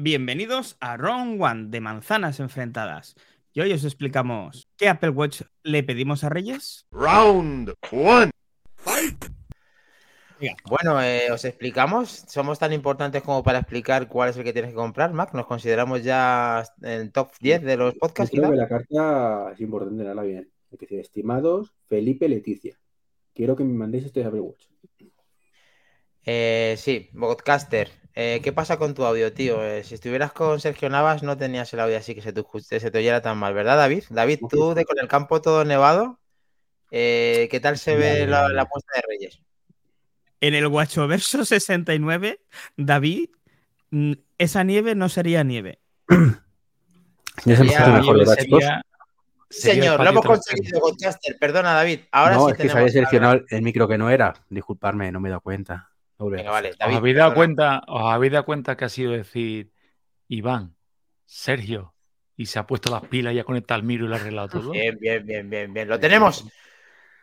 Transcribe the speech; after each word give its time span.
Bienvenidos 0.00 0.76
a 0.78 0.96
Round 0.96 1.42
One 1.42 1.70
de 1.70 1.80
Manzanas 1.80 2.38
Enfrentadas. 2.38 3.16
Y 3.52 3.62
hoy 3.62 3.72
os 3.72 3.82
explicamos 3.82 4.68
qué 4.76 4.88
Apple 4.88 5.08
Watch 5.08 5.42
le 5.64 5.82
pedimos 5.82 6.22
a 6.22 6.28
Reyes. 6.28 6.86
Round 6.92 7.74
One. 7.90 8.30
Bueno, 10.68 11.02
eh, 11.02 11.32
os 11.32 11.44
explicamos. 11.44 12.10
Somos 12.28 12.60
tan 12.60 12.72
importantes 12.72 13.22
como 13.22 13.42
para 13.42 13.58
explicar 13.58 14.06
cuál 14.06 14.30
es 14.30 14.36
el 14.36 14.44
que 14.44 14.52
tienes 14.52 14.70
que 14.70 14.76
comprar, 14.76 15.12
Mac. 15.12 15.34
Nos 15.34 15.46
consideramos 15.46 16.04
ya 16.04 16.62
en 16.80 16.90
el 16.90 17.10
top 17.10 17.32
10 17.40 17.64
de 17.64 17.76
los 17.76 17.94
podcasts. 17.96 18.32
Yo 18.32 18.42
creo 18.42 18.52
que 18.52 18.56
la 18.56 18.68
carta 18.68 19.50
es 19.52 19.60
importante 19.60 20.04
darla 20.04 20.22
bien. 20.22 20.48
Hay 20.70 20.78
que 20.78 20.86
decir, 20.86 21.00
estimados 21.00 21.74
Felipe 21.88 22.28
Leticia. 22.28 22.78
Quiero 23.34 23.56
que 23.56 23.64
me 23.64 23.74
mandéis 23.74 24.04
este 24.04 24.22
Apple 24.22 24.42
Watch. 24.42 24.64
Eh, 26.24 26.76
sí, 26.78 27.10
podcaster. 27.18 27.90
Eh, 28.20 28.40
¿Qué 28.42 28.52
pasa 28.52 28.78
con 28.78 28.94
tu 28.94 29.04
audio, 29.04 29.32
tío? 29.32 29.64
Eh, 29.64 29.84
si 29.84 29.94
estuvieras 29.94 30.32
con 30.32 30.58
Sergio 30.58 30.90
Navas 30.90 31.22
no 31.22 31.36
tenías 31.36 31.72
el 31.72 31.78
audio 31.78 31.96
así 31.96 32.16
que 32.16 32.20
se 32.20 32.32
te, 32.32 32.42
se 32.80 32.90
te 32.90 32.98
oyera 32.98 33.22
tan 33.22 33.38
mal, 33.38 33.54
¿verdad, 33.54 33.76
David? 33.76 34.02
David, 34.10 34.40
tú 34.50 34.74
de 34.74 34.84
con 34.84 34.98
el 34.98 35.06
campo 35.06 35.40
todo 35.40 35.64
nevado, 35.64 36.18
eh, 36.90 37.46
¿qué 37.48 37.60
tal 37.60 37.78
se 37.78 37.94
ve 37.94 38.26
la, 38.26 38.48
la 38.48 38.64
puesta 38.64 38.90
de 38.96 39.02
Reyes? 39.08 39.40
En 40.40 40.54
el 40.54 40.66
Guachoverso 40.66 41.44
69, 41.44 42.40
David, 42.76 43.28
mm, 43.90 44.14
esa 44.36 44.64
nieve 44.64 44.96
no 44.96 45.08
sería 45.08 45.44
nieve. 45.44 45.78
Ya 47.44 47.54
se 47.56 47.62
me 47.62 47.68
Sería- 47.70 47.78
hace 47.82 47.92
mejor, 47.92 48.18
¿verdad, 48.18 48.36
chicos? 48.36 48.58
Sería- 48.64 48.82
sería 49.48 49.82
Señor, 49.82 50.02
lo 50.02 50.10
hemos 50.10 50.24
conseguido, 50.24 50.80
podcaster. 50.80 51.38
Perdona, 51.38 51.72
David. 51.72 52.00
Ahora 52.10 52.34
no, 52.34 52.46
sí 52.46 52.50
es 52.50 52.58
que 52.58 52.70
había 52.76 52.88
seleccionado 52.88 53.42
el 53.48 53.62
micro 53.62 53.86
que 53.86 53.96
no 53.96 54.10
era. 54.10 54.34
Disculparme, 54.50 55.12
no 55.12 55.20
me 55.20 55.28
he 55.28 55.30
dado 55.30 55.40
cuenta. 55.42 55.88
Venga, 56.18 56.50
vale. 56.50 56.70
¿Os 56.70 56.78
David, 56.78 56.96
habéis 56.96 57.16
dado 57.16 57.34
cuenta, 57.34 57.82
os 57.86 58.12
habéis 58.12 58.32
dado 58.32 58.44
cuenta 58.44 58.76
que 58.76 58.84
ha 58.84 58.88
sido 58.88 59.12
decir 59.12 59.70
Iván, 60.26 60.74
Sergio, 61.24 61.94
y 62.36 62.46
se 62.46 62.58
ha 62.58 62.66
puesto 62.66 62.90
las 62.90 63.04
pilas 63.06 63.34
y 63.34 63.38
ha 63.38 63.44
conectado 63.44 63.80
el 63.80 63.86
miro 63.86 64.04
y 64.04 64.08
lo 64.08 64.14
ha 64.14 64.18
arreglado 64.18 64.48
todo? 64.48 64.70
Bien, 64.70 64.98
bien, 64.98 65.24
bien, 65.24 65.48
bien, 65.48 65.72
bien. 65.72 65.88
Lo 65.88 66.00
tenemos. 66.00 66.44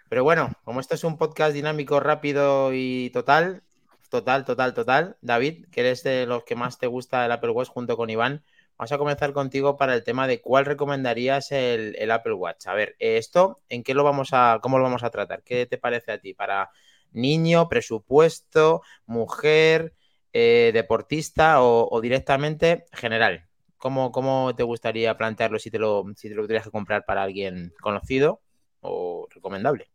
Pero 0.09 0.23
bueno, 0.23 0.51
como 0.63 0.79
esto 0.79 0.95
es 0.95 1.03
un 1.03 1.17
podcast 1.17 1.53
dinámico, 1.53 1.99
rápido 1.99 2.71
y 2.73 3.09
total, 3.09 3.63
total, 4.09 4.45
total, 4.45 4.73
total, 4.73 5.17
David, 5.21 5.65
que 5.71 5.81
eres 5.81 6.03
de 6.03 6.25
los 6.25 6.43
que 6.43 6.55
más 6.55 6.77
te 6.77 6.87
gusta 6.87 7.25
el 7.25 7.31
Apple 7.31 7.51
Watch 7.51 7.69
junto 7.69 7.97
con 7.97 8.09
Iván, 8.09 8.43
vamos 8.77 8.91
a 8.91 8.97
comenzar 8.97 9.33
contigo 9.33 9.77
para 9.77 9.93
el 9.93 10.03
tema 10.03 10.27
de 10.27 10.41
cuál 10.41 10.65
recomendarías 10.65 11.51
el, 11.51 11.95
el 11.97 12.11
Apple 12.11 12.33
Watch. 12.33 12.67
A 12.67 12.73
ver, 12.73 12.95
eh, 12.99 13.17
esto, 13.17 13.57
¿en 13.67 13.83
qué 13.83 13.93
lo 13.93 14.03
vamos 14.03 14.29
a, 14.31 14.59
cómo 14.61 14.77
lo 14.77 14.83
vamos 14.83 15.03
a 15.03 15.09
tratar? 15.09 15.43
¿Qué 15.43 15.65
te 15.65 15.77
parece 15.77 16.11
a 16.11 16.19
ti? 16.19 16.33
Para 16.33 16.69
niño, 17.15 17.67
presupuesto, 17.67 18.81
mujer, 19.05 19.93
eh, 20.33 20.71
deportista 20.73 21.61
o, 21.61 21.87
o 21.89 22.01
directamente 22.01 22.85
general. 22.93 23.47
¿Cómo, 23.77 24.11
¿Cómo 24.11 24.55
te 24.55 24.63
gustaría 24.63 25.15
plantearlo 25.15 25.59
si 25.59 25.69
te 25.69 25.79
lo, 25.79 26.05
si 26.15 26.27
te 26.29 26.35
lo 26.35 26.43
tuvieras 26.43 26.65
que 26.65 26.71
comprar 26.71 27.05
para 27.05 27.23
alguien 27.23 27.73
conocido 27.81 28.41
o 28.81 29.27
recomendable? 29.29 29.89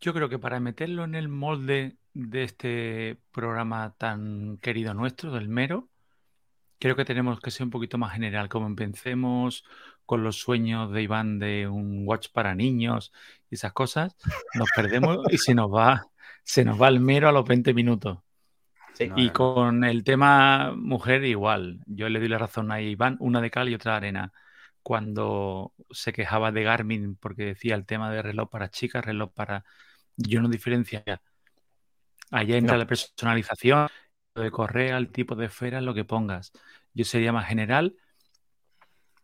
Yo 0.00 0.12
creo 0.14 0.28
que 0.28 0.38
para 0.38 0.60
meterlo 0.60 1.04
en 1.04 1.14
el 1.14 1.28
molde 1.28 1.96
de 2.14 2.42
este 2.42 3.18
programa 3.32 3.94
tan 3.96 4.58
querido 4.58 4.94
nuestro, 4.94 5.30
del 5.30 5.48
mero, 5.48 5.88
creo 6.80 6.96
que 6.96 7.04
tenemos 7.04 7.40
que 7.40 7.52
ser 7.52 7.64
un 7.64 7.70
poquito 7.70 7.98
más 7.98 8.12
general. 8.14 8.48
Como 8.48 8.66
empecemos 8.66 9.64
con 10.06 10.24
los 10.24 10.38
sueños 10.40 10.90
de 10.92 11.02
Iván 11.02 11.38
de 11.38 11.68
un 11.68 12.02
watch 12.08 12.28
para 12.32 12.54
niños 12.56 13.12
y 13.48 13.54
esas 13.54 13.72
cosas, 13.72 14.16
nos 14.54 14.68
perdemos 14.74 15.18
y 15.30 15.38
se 15.38 15.54
nos 15.54 15.70
va, 15.72 16.04
se 16.42 16.64
nos 16.64 16.80
va 16.82 16.88
el 16.88 17.00
mero 17.00 17.28
a 17.28 17.32
los 17.32 17.46
20 17.46 17.72
minutos. 17.74 18.18
Sí. 18.94 19.08
No, 19.08 19.18
Y 19.18 19.28
no. 19.28 19.32
con 19.32 19.84
el 19.84 20.02
tema 20.04 20.72
mujer 20.76 21.24
igual. 21.24 21.80
Yo 21.86 22.08
le 22.08 22.18
doy 22.18 22.28
la 22.28 22.38
razón 22.38 22.72
a 22.72 22.80
Iván, 22.80 23.16
una 23.20 23.40
de 23.40 23.50
cal 23.50 23.68
y 23.68 23.74
otra 23.74 23.92
de 23.92 23.96
arena. 23.98 24.32
Cuando 24.82 25.74
se 25.90 26.12
quejaba 26.12 26.52
de 26.52 26.62
Garmin 26.64 27.14
porque 27.16 27.44
decía 27.44 27.74
el 27.76 27.86
tema 27.86 28.10
de 28.10 28.22
reloj 28.22 28.48
para 28.50 28.70
chicas, 28.70 29.04
reloj 29.04 29.30
para... 29.32 29.64
Yo 30.16 30.40
no 30.42 30.48
diferenciaría. 30.48 31.20
Allá 32.30 32.56
entra 32.56 32.76
No. 32.76 32.80
la 32.82 32.86
personalización, 32.86 33.88
de 34.34 34.50
correa, 34.50 34.96
el 34.98 35.10
tipo 35.12 35.34
de 35.36 35.46
esfera, 35.46 35.80
lo 35.80 35.94
que 35.94 36.04
pongas. 36.04 36.52
Yo 36.94 37.04
sería 37.04 37.32
más 37.32 37.48
general. 37.48 37.96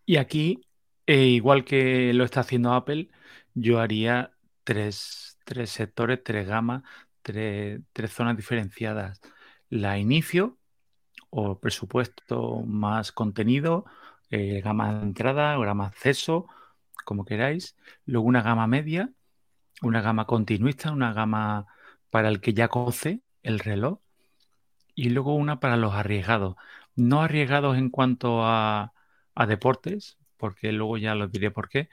Y 0.05 0.17
aquí, 0.17 0.61
eh, 1.07 1.27
igual 1.27 1.65
que 1.65 2.13
lo 2.15 2.25
está 2.25 2.41
haciendo 2.41 2.73
Apple, 2.75 3.09
yo 3.55 3.81
haría 3.81 4.33
tres, 4.65 5.39
tres 5.45 5.71
sectores, 5.71 6.23
tres 6.25 6.47
gamas, 6.47 6.83
tres, 7.23 7.81
tres 7.93 8.13
zonas 8.13 8.37
diferenciadas 8.37 9.21
la 9.69 9.99
inicio 9.99 10.59
o 11.31 11.59
presupuesto 11.61 12.63
más 12.63 13.13
contenido, 13.13 13.85
eh, 14.31 14.61
gama 14.63 14.95
de 15.01 15.03
entrada, 15.05 15.57
gama 15.59 15.87
acceso, 15.89 16.47
como 17.05 17.25
queráis. 17.25 17.77
Luego 18.07 18.27
una 18.29 18.43
gama 18.43 18.67
media, 18.67 19.13
una 19.83 20.03
gama 20.03 20.27
continuista, 20.27 20.93
una 20.93 21.13
gama 21.13 21.67
para 22.11 22.29
el 22.29 22.41
que 22.41 22.55
ya 22.55 22.69
conoce 22.69 23.23
el 23.43 23.59
reloj. 23.61 24.01
Y 24.97 25.11
luego 25.11 25.37
una 25.37 25.61
para 25.61 25.77
los 25.77 25.95
arriesgados. 25.95 26.57
No 26.97 27.23
arriesgados 27.23 27.79
en 27.79 27.91
cuanto 27.91 28.45
a, 28.45 28.95
a 29.37 29.47
deportes, 29.47 30.19
porque 30.39 30.73
luego 30.73 30.99
ya 30.99 31.15
los 31.15 31.31
diré 31.31 31.53
por 31.53 31.69
qué, 31.69 31.89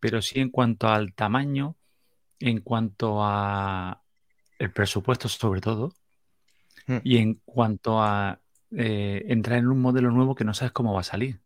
pero 0.00 0.22
sí 0.22 0.40
en 0.40 0.50
cuanto 0.50 0.88
al 0.88 1.14
tamaño, 1.14 1.76
en 2.40 2.60
cuanto 2.60 3.24
a 3.24 4.02
el 4.58 4.72
presupuesto 4.72 5.28
sobre 5.28 5.60
todo, 5.62 5.92
Hmm. 6.86 6.98
y 7.02 7.18
en 7.18 7.34
cuanto 7.44 8.00
a 8.02 8.40
eh, 8.76 9.24
entrar 9.28 9.58
en 9.58 9.68
un 9.68 9.80
modelo 9.80 10.10
nuevo 10.10 10.34
que 10.34 10.44
no 10.44 10.54
sabes 10.54 10.72
cómo 10.72 10.94
va 10.94 11.00
a 11.00 11.04
salir. 11.04 11.40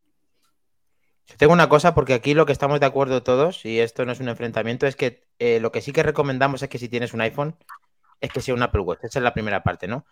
Tengo 1.38 1.52
una 1.52 1.68
cosa, 1.68 1.94
porque 1.94 2.14
aquí 2.14 2.34
lo 2.34 2.44
que 2.44 2.52
estamos 2.52 2.80
de 2.80 2.86
acuerdo 2.86 3.22
todos, 3.22 3.64
y 3.64 3.78
esto 3.80 4.04
no 4.04 4.12
es 4.12 4.20
un 4.20 4.28
enfrentamiento, 4.28 4.86
es 4.86 4.96
que 4.96 5.24
eh, 5.38 5.60
lo 5.60 5.70
que 5.72 5.80
sí 5.80 5.92
que 5.92 6.02
recomendamos 6.02 6.62
es 6.62 6.68
que 6.68 6.78
si 6.78 6.88
tienes 6.88 7.14
un 7.14 7.20
iPhone, 7.20 7.56
es 8.20 8.32
que 8.32 8.40
sea 8.40 8.54
un 8.54 8.62
Apple 8.62 8.82
Watch. 8.82 9.00
Esa 9.04 9.20
es 9.20 9.22
la 9.22 9.34
primera 9.34 9.62
parte, 9.62 9.88
¿no? 9.88 10.06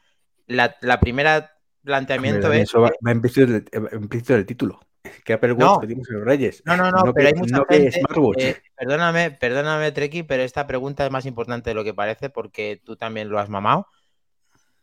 La, 0.49 0.77
la 0.81 0.99
primera 0.99 1.55
planteamiento 1.85 2.53
es. 2.53 2.65
Eso 2.65 2.81
va, 2.81 2.91
va 3.07 3.13
implícito 3.13 3.53
implícito 3.95 4.33
del 4.35 4.45
título. 4.45 4.81
Que 5.25 5.35
Apple 5.35 5.53
Watch 5.53 5.61
No. 5.63 5.81
pedimos 5.81 6.11
a 6.11 6.15
los 6.15 6.25
Reyes. 6.25 6.63
No, 6.67 6.77
no, 6.77 6.91
no, 6.91 7.15
pero 7.15 7.15
que, 7.15 7.27
hay 7.29 7.35
mucha 7.35 7.57
no 7.57 7.65
gente. 7.67 7.93
Smartwatch. 8.01 8.43
eh, 8.43 8.63
perdóname, 8.77 9.31
perdóname, 9.31 9.93
Treki, 9.93 10.25
pero 10.25 10.43
esta 10.43 10.67
pregunta 10.67 11.07
es 11.07 11.11
más 11.13 11.25
importante 11.25 11.71
de 11.71 11.75
lo 11.75 11.85
que 11.85 11.95
parece 11.95 12.29
porque 12.29 12.83
tú 12.85 12.97
también 12.97 13.29
lo 13.31 13.39
has 13.39 13.49
mamado. 13.49 13.87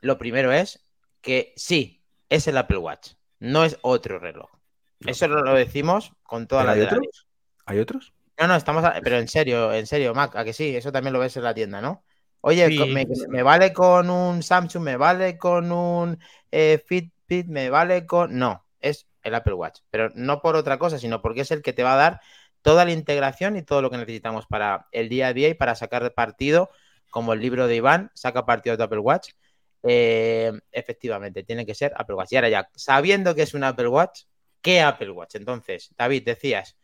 Lo 0.01 0.17
primero 0.17 0.51
es 0.51 0.87
que 1.21 1.53
sí, 1.57 2.01
es 2.29 2.47
el 2.47 2.57
Apple 2.57 2.77
Watch, 2.77 3.11
no 3.39 3.65
es 3.65 3.77
otro 3.81 4.17
reloj. 4.17 4.49
Eso 5.05 5.27
lo, 5.27 5.41
lo 5.43 5.53
decimos 5.53 6.13
con 6.23 6.47
todas 6.47 6.65
¿Pero 6.65 6.81
las 6.83 6.91
hay 6.91 6.97
otros? 6.97 7.27
¿Hay 7.65 7.79
otros? 7.79 8.13
No, 8.39 8.47
no, 8.47 8.55
estamos. 8.55 8.83
a- 8.83 8.99
Pero 9.03 9.17
en 9.17 9.27
serio, 9.27 9.73
en 9.73 9.85
serio, 9.85 10.13
Mac, 10.13 10.35
a 10.35 10.43
que 10.43 10.53
sí, 10.53 10.75
eso 10.75 10.91
también 10.91 11.13
lo 11.13 11.19
ves 11.19 11.37
en 11.37 11.43
la 11.43 11.53
tienda, 11.53 11.81
¿no? 11.81 12.03
Oye, 12.47 12.67
Sí. 12.69 12.77
co- 12.77 12.85
me, 12.87 13.05
me 13.29 13.43
vale 13.43 13.73
con 13.73 14.09
un 14.09 14.43
Samsung, 14.43 14.83
me 14.83 14.97
vale 14.97 15.37
con 15.37 15.71
un 15.71 16.19
eh, 16.51 16.77
Fitbit, 16.85 17.47
me 17.47 17.69
vale 17.69 18.05
con. 18.05 18.37
No, 18.37 18.65
es 18.79 19.07
el 19.23 19.33
Apple 19.35 19.53
Watch. 19.53 19.79
Pero 19.89 20.09
no 20.15 20.41
por 20.41 20.55
otra 20.55 20.77
cosa, 20.77 20.99
sino 20.99 21.21
porque 21.21 21.41
es 21.41 21.51
el 21.51 21.61
que 21.63 21.73
te 21.73 21.83
va 21.83 21.93
a 21.93 21.97
dar 21.97 22.21
toda 22.61 22.85
la 22.85 22.91
integración 22.91 23.55
y 23.57 23.63
todo 23.63 23.81
lo 23.81 23.89
que 23.89 23.97
necesitamos 23.97 24.45
para 24.47 24.87
el 24.91 25.09
día 25.09 25.27
a 25.27 25.33
día 25.33 25.49
y 25.49 25.53
para 25.55 25.75
sacar 25.75 26.13
partido, 26.13 26.69
como 27.09 27.33
el 27.33 27.39
libro 27.41 27.67
de 27.67 27.75
Iván, 27.77 28.11
saca 28.13 28.45
partido 28.45 28.77
de 28.77 28.83
Apple 28.83 28.99
Watch. 28.99 29.31
Eh, 29.83 30.51
efectivamente, 30.71 31.43
tiene 31.43 31.65
que 31.65 31.75
ser 31.75 31.93
Apple 31.95 32.15
Watch. 32.15 32.31
Y 32.33 32.35
ahora 32.37 32.49
ya, 32.49 32.69
sabiendo 32.75 33.35
que 33.35 33.43
es 33.43 33.53
un 33.53 33.63
Apple 33.63 33.87
Watch, 33.87 34.23
¿qué 34.61 34.81
Apple 34.81 35.11
Watch? 35.11 35.35
Entonces, 35.35 35.93
David, 35.97 36.23
decías, 36.25 36.75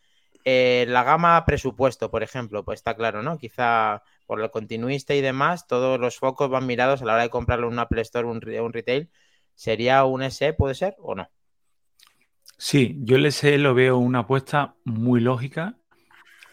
eh, 0.43 0.85
la 0.87 1.03
gama 1.03 1.43
presupuesto, 1.45 2.09
por 2.11 2.23
ejemplo, 2.23 2.63
pues 2.65 2.79
está 2.79 2.95
claro, 2.95 3.21
¿no? 3.23 3.37
Quizá 3.37 4.01
por 4.31 4.39
lo 4.39 4.49
continuista 4.49 5.13
y 5.13 5.19
demás, 5.19 5.67
todos 5.67 5.99
los 5.99 6.17
focos 6.17 6.49
van 6.49 6.65
mirados 6.65 7.01
a 7.01 7.05
la 7.05 7.15
hora 7.15 7.23
de 7.23 7.29
comprarlo 7.29 7.67
en 7.67 7.73
un 7.73 7.79
Apple 7.79 7.99
Store 7.99 8.25
un, 8.25 8.37
un 8.37 8.71
retail. 8.71 9.09
¿Sería 9.55 10.05
un 10.05 10.21
SE, 10.23 10.53
puede 10.53 10.73
ser 10.73 10.95
o 10.99 11.15
no? 11.15 11.29
Sí, 12.57 12.95
yo 12.99 13.17
el 13.17 13.25
SE 13.25 13.57
lo 13.57 13.73
veo 13.73 13.97
una 13.97 14.19
apuesta 14.19 14.75
muy 14.85 15.19
lógica 15.19 15.75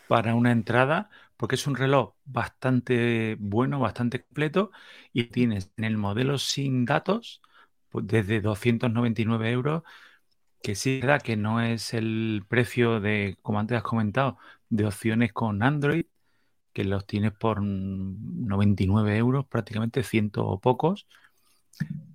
para 0.08 0.34
una 0.34 0.50
entrada, 0.50 1.08
porque 1.36 1.54
es 1.54 1.68
un 1.68 1.76
reloj 1.76 2.14
bastante 2.24 3.36
bueno, 3.38 3.78
bastante 3.78 4.24
completo, 4.24 4.72
y 5.12 5.26
tienes 5.26 5.70
en 5.76 5.84
el 5.84 5.96
modelo 5.96 6.36
sin 6.38 6.84
datos, 6.84 7.42
pues 7.90 8.08
desde 8.08 8.40
299 8.40 9.52
euros, 9.52 9.84
que 10.64 10.74
sí 10.74 10.96
es 10.96 11.02
verdad 11.02 11.22
que 11.22 11.36
no 11.36 11.60
es 11.62 11.94
el 11.94 12.42
precio 12.48 12.98
de, 12.98 13.38
como 13.40 13.60
antes 13.60 13.76
has 13.76 13.84
comentado, 13.84 14.36
de 14.68 14.84
opciones 14.84 15.32
con 15.32 15.62
Android, 15.62 16.06
que 16.72 16.84
los 16.84 17.06
tienes 17.06 17.32
por 17.32 17.62
99 17.62 19.16
euros, 19.16 19.46
prácticamente 19.46 20.02
ciento 20.02 20.46
o 20.46 20.60
pocos, 20.60 21.06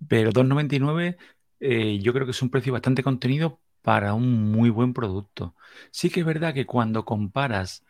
pero 0.08 0.32
299 0.32 1.18
eh, 1.60 2.00
yo 2.00 2.14
creo 2.14 2.26
que 2.26 2.32
es 2.32 2.42
un 2.42 2.50
precio 2.50 2.74
bastante 2.74 3.04
contenido 3.04 3.60
para 3.82 4.14
un 4.14 4.52
muy 4.52 4.70
buen 4.70 4.94
producto. 4.94 5.56
Sí 5.92 6.10
que 6.10 6.22
es 6.22 6.26
verdad 6.26 6.54
que 6.54 6.66
cuando 6.66 7.06
comparas 7.06 7.84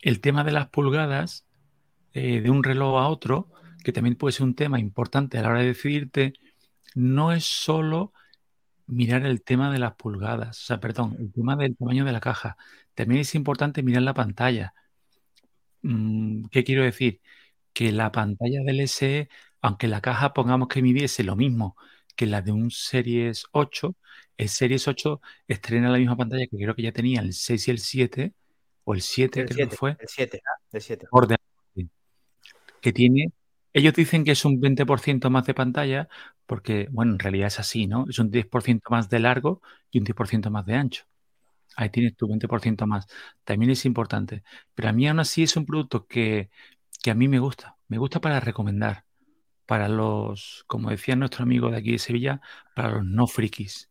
el 0.00 0.20
tema 0.20 0.44
de 0.44 0.52
las 0.52 0.68
pulgadas 0.68 1.46
eh, 2.14 2.40
de 2.40 2.50
un 2.50 2.62
reloj 2.64 2.98
a 3.00 3.08
otro, 3.08 3.48
que 3.84 3.92
también 3.92 4.16
puede 4.16 4.32
ser 4.32 4.44
un 4.44 4.54
tema 4.54 4.80
importante 4.80 5.38
a 5.38 5.42
la 5.42 5.48
hora 5.50 5.60
de 5.60 5.66
decidirte, 5.66 6.34
no 6.94 7.32
es 7.32 7.44
solo 7.44 8.12
mirar 8.86 9.26
el 9.26 9.42
tema 9.42 9.72
de 9.72 9.78
las 9.78 9.94
pulgadas, 9.94 10.62
o 10.62 10.66
sea, 10.66 10.80
perdón, 10.80 11.16
el 11.18 11.32
tema 11.32 11.56
del 11.56 11.76
tamaño 11.76 12.04
de 12.04 12.12
la 12.12 12.20
caja. 12.20 12.56
También 12.94 13.20
es 13.20 13.34
importante 13.34 13.82
mirar 13.82 14.02
la 14.02 14.14
pantalla. 14.14 14.74
Mm, 15.82 16.46
¿Qué 16.50 16.64
quiero 16.64 16.84
decir? 16.84 17.20
Que 17.72 17.92
la 17.92 18.12
pantalla 18.12 18.62
del 18.64 18.80
SE, 18.80 19.28
aunque 19.60 19.88
la 19.88 20.00
caja 20.00 20.32
pongamos 20.32 20.68
que 20.68 20.82
midiese 20.82 21.24
lo 21.24 21.36
mismo 21.36 21.76
que 22.16 22.26
la 22.26 22.42
de 22.42 22.50
un 22.50 22.70
Series 22.70 23.44
8, 23.52 23.94
el 24.38 24.48
Series 24.48 24.88
8 24.88 25.20
estrena 25.46 25.90
la 25.90 25.98
misma 25.98 26.16
pantalla 26.16 26.46
que 26.46 26.56
creo 26.56 26.74
que 26.74 26.82
ya 26.82 26.92
tenía 26.92 27.20
el 27.20 27.34
6 27.34 27.68
y 27.68 27.70
el 27.70 27.78
7, 27.78 28.32
o 28.84 28.94
el 28.94 29.02
7 29.02 29.40
El 29.42 29.46
creo 29.46 29.56
7, 29.56 29.70
que 29.70 29.76
fue, 29.76 29.90
el 29.90 30.08
7, 30.08 30.42
el 30.72 30.80
7. 30.80 31.06
por 31.10 31.26
delante, 31.26 31.92
que 32.80 32.92
tiene, 32.92 33.32
ellos 33.72 33.94
dicen 33.94 34.24
que 34.24 34.32
es 34.32 34.44
un 34.44 34.60
20% 34.60 35.30
más 35.30 35.46
de 35.46 35.54
pantalla, 35.54 36.08
porque, 36.46 36.88
bueno, 36.90 37.12
en 37.12 37.18
realidad 37.18 37.48
es 37.48 37.60
así, 37.60 37.86
¿no? 37.86 38.06
Es 38.08 38.18
un 38.18 38.30
10% 38.30 38.90
más 38.90 39.10
de 39.10 39.20
largo 39.20 39.60
y 39.90 39.98
un 39.98 40.04
10% 40.06 40.50
más 40.50 40.64
de 40.64 40.74
ancho. 40.74 41.04
Ahí 41.76 41.90
tienes 41.90 42.16
tu 42.16 42.28
20% 42.28 42.86
más. 42.86 43.06
También 43.44 43.70
es 43.70 43.84
importante. 43.84 44.42
Pero 44.74 44.88
a 44.88 44.92
mí 44.92 45.08
aún 45.08 45.20
así 45.20 45.42
es 45.42 45.56
un 45.56 45.66
producto 45.66 46.06
que, 46.06 46.50
que 47.02 47.10
a 47.10 47.14
mí 47.14 47.28
me 47.28 47.38
gusta. 47.38 47.76
Me 47.88 47.98
gusta 47.98 48.20
para 48.20 48.40
recomendar. 48.40 49.04
Para 49.66 49.88
los, 49.88 50.64
como 50.68 50.90
decía 50.90 51.16
nuestro 51.16 51.44
amigo 51.44 51.70
de 51.70 51.78
aquí 51.78 51.92
de 51.92 51.98
Sevilla, 52.00 52.40
para 52.74 52.90
los 52.90 53.04
no 53.06 53.26
frikis. 53.26 53.90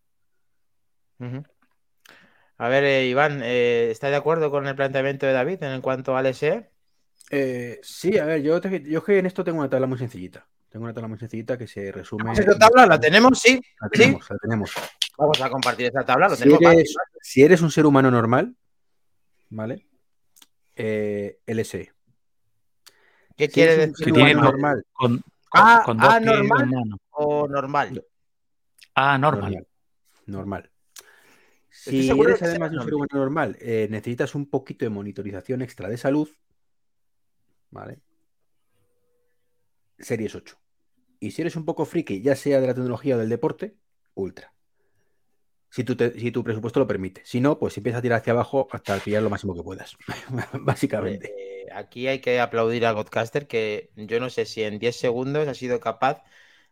A 2.58 2.70
ver, 2.70 2.84
eh, 2.86 3.08
Iván, 3.08 3.42
eh, 3.44 3.90
¿estás 3.92 4.12
de 4.12 4.16
acuerdo 4.18 4.50
con 4.52 4.66
el 4.68 4.76
planteamiento 4.76 5.26
de 5.26 5.34
David 5.34 5.62
en 5.64 5.82
cuanto 5.82 6.16
al 6.16 6.26
SE? 6.28 6.70
Eh, 7.32 7.80
sí, 7.84 8.18
a 8.18 8.26
ver, 8.26 8.42
yo, 8.44 8.62
te- 8.62 8.84
yo 8.84 9.00
es 9.00 9.06
que 9.06 9.20
en 9.20 9.26
esto 9.26 9.44
tengo 9.44 9.60
una 9.60 9.70
tabla 9.70 9.88
muy 9.88 9.98
sencillita. 9.98 10.48
Tengo 10.76 10.84
una 10.84 10.94
tabla 10.94 11.08
muy 11.08 11.18
sencillita 11.18 11.58
que 11.58 11.68
se 11.68 11.90
resume. 11.90 12.34
¿Tenemos 12.34 12.40
esta 12.40 12.60
tabla? 12.60 12.86
¿La 12.86 13.00
tenemos? 13.00 13.40
Sí. 13.40 13.62
La 13.80 13.88
Sí. 13.88 13.98
tenemos, 13.98 14.30
la 14.30 14.38
tenemos. 14.40 14.74
Vamos 15.18 15.42
a 15.42 15.50
compartir 15.50 15.86
esta 15.86 16.06
tabla. 16.06 16.28
Lo 16.28 16.36
Si 16.36 16.44
tenemos 16.44 16.62
fácil, 16.62 16.80
eres, 16.80 16.96
si 17.22 17.44
eres 17.44 17.62
un 17.62 17.72
ser 17.72 17.86
humano 17.86 18.12
normal, 18.12 18.54
¿vale? 19.52 19.88
Eh, 20.76 21.40
LSE. 21.46 21.94
¿Qué 23.38 23.46
Si 23.46 23.54
quiere 23.54 23.78
decir 23.78 23.96
ser 23.96 24.06
Que 24.08 24.12
tiene 24.12 24.34
humano 24.34 24.52
normal, 24.52 24.86
Con, 24.92 25.22
con, 25.48 25.62
Ah, 25.64 25.82
con 25.86 25.98
dos 25.98 26.10
ah, 26.10 26.20
o 27.12 27.48
normal? 27.48 28.06
Ah, 28.96 29.18
normal. 29.18 29.68
normal. 30.26 30.72
Si 31.70 32.10
eres 32.10 32.44
además 32.44 32.74
un 32.74 32.84
ser 32.84 32.94
humano 32.96 33.12
normal, 33.14 33.58
eh, 33.62 33.88
necesitas 33.90 34.36
un 34.36 34.50
poquito 34.50 34.84
de 34.84 34.90
monitorización 34.90 35.62
extra 35.62 35.88
de 35.88 35.96
salud, 35.96 36.28
¿vale? 37.72 38.02
Series 40.00 40.36
8. 40.36 40.58
Y 41.20 41.32
si 41.32 41.42
eres 41.42 41.56
un 41.56 41.66
poco 41.66 41.86
friki, 41.86 42.22
ya 42.22 42.36
sea 42.36 42.60
de 42.62 42.68
la 42.68 42.74
tecnología 42.74 43.16
o 43.16 43.20
del 43.20 43.30
deporte, 43.30 43.76
ultra. 44.14 44.54
Si 45.70 45.84
tu, 45.84 45.96
te- 45.98 46.18
si 46.18 46.32
tu 46.32 46.44
presupuesto 46.44 46.80
lo 46.80 46.88
permite. 46.88 47.22
Si 47.26 47.42
no, 47.42 47.60
pues 47.60 47.76
empieza 47.76 48.00
a 48.00 48.02
tirar 48.02 48.22
hacia 48.22 48.32
abajo 48.32 48.68
hasta 48.72 48.98
pillar 49.00 49.22
lo 49.22 49.30
máximo 49.30 49.54
que 49.56 49.64
puedas. 49.64 49.98
Básicamente. 50.54 51.34
Eh, 51.38 51.68
aquí 51.74 52.08
hay 52.08 52.20
que 52.20 52.40
aplaudir 52.40 52.86
a 52.86 52.92
Godcaster 52.94 53.46
que 53.48 53.90
yo 53.96 54.20
no 54.22 54.30
sé 54.30 54.46
si 54.46 54.64
en 54.64 54.80
10 54.80 54.96
segundos 54.96 55.48
ha 55.50 55.54
sido 55.54 55.80
capaz 55.82 56.24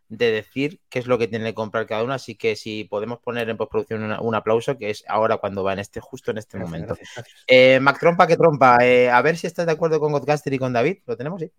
de 0.08 0.30
decir 0.30 0.80
qué 0.88 1.00
es 1.00 1.06
lo 1.06 1.18
que 1.18 1.28
tiene 1.28 1.46
que 1.46 1.54
comprar 1.54 1.86
cada 1.86 2.02
uno. 2.02 2.14
Así 2.14 2.34
que 2.34 2.56
si 2.56 2.84
podemos 2.84 3.18
poner 3.18 3.48
en 3.50 3.56
postproducción 3.58 4.02
una- 4.04 4.20
un 4.22 4.34
aplauso, 4.34 4.78
que 4.78 4.88
es 4.90 5.04
ahora 5.06 5.36
cuando 5.36 5.64
va 5.64 5.74
en 5.74 5.80
este, 5.80 6.00
justo 6.00 6.30
en 6.30 6.38
este 6.38 6.56
Gracias, 6.56 6.70
momento. 6.70 6.94
gracias, 6.94 7.10
gracias. 7.14 7.44
Eh, 7.46 7.80
Mac 7.80 7.98
Trompa, 8.00 8.26
que 8.26 8.36
trompa. 8.38 8.78
Eh, 8.86 9.10
a 9.10 9.20
ver 9.20 9.36
si 9.36 9.46
estás 9.46 9.66
de 9.66 9.72
acuerdo 9.72 10.00
con 10.00 10.12
Godcaster 10.12 10.52
y 10.54 10.58
con 10.58 10.72
David. 10.72 10.98
¿Lo 11.06 11.16
tenemos? 11.16 11.40
Sí. 11.42 11.50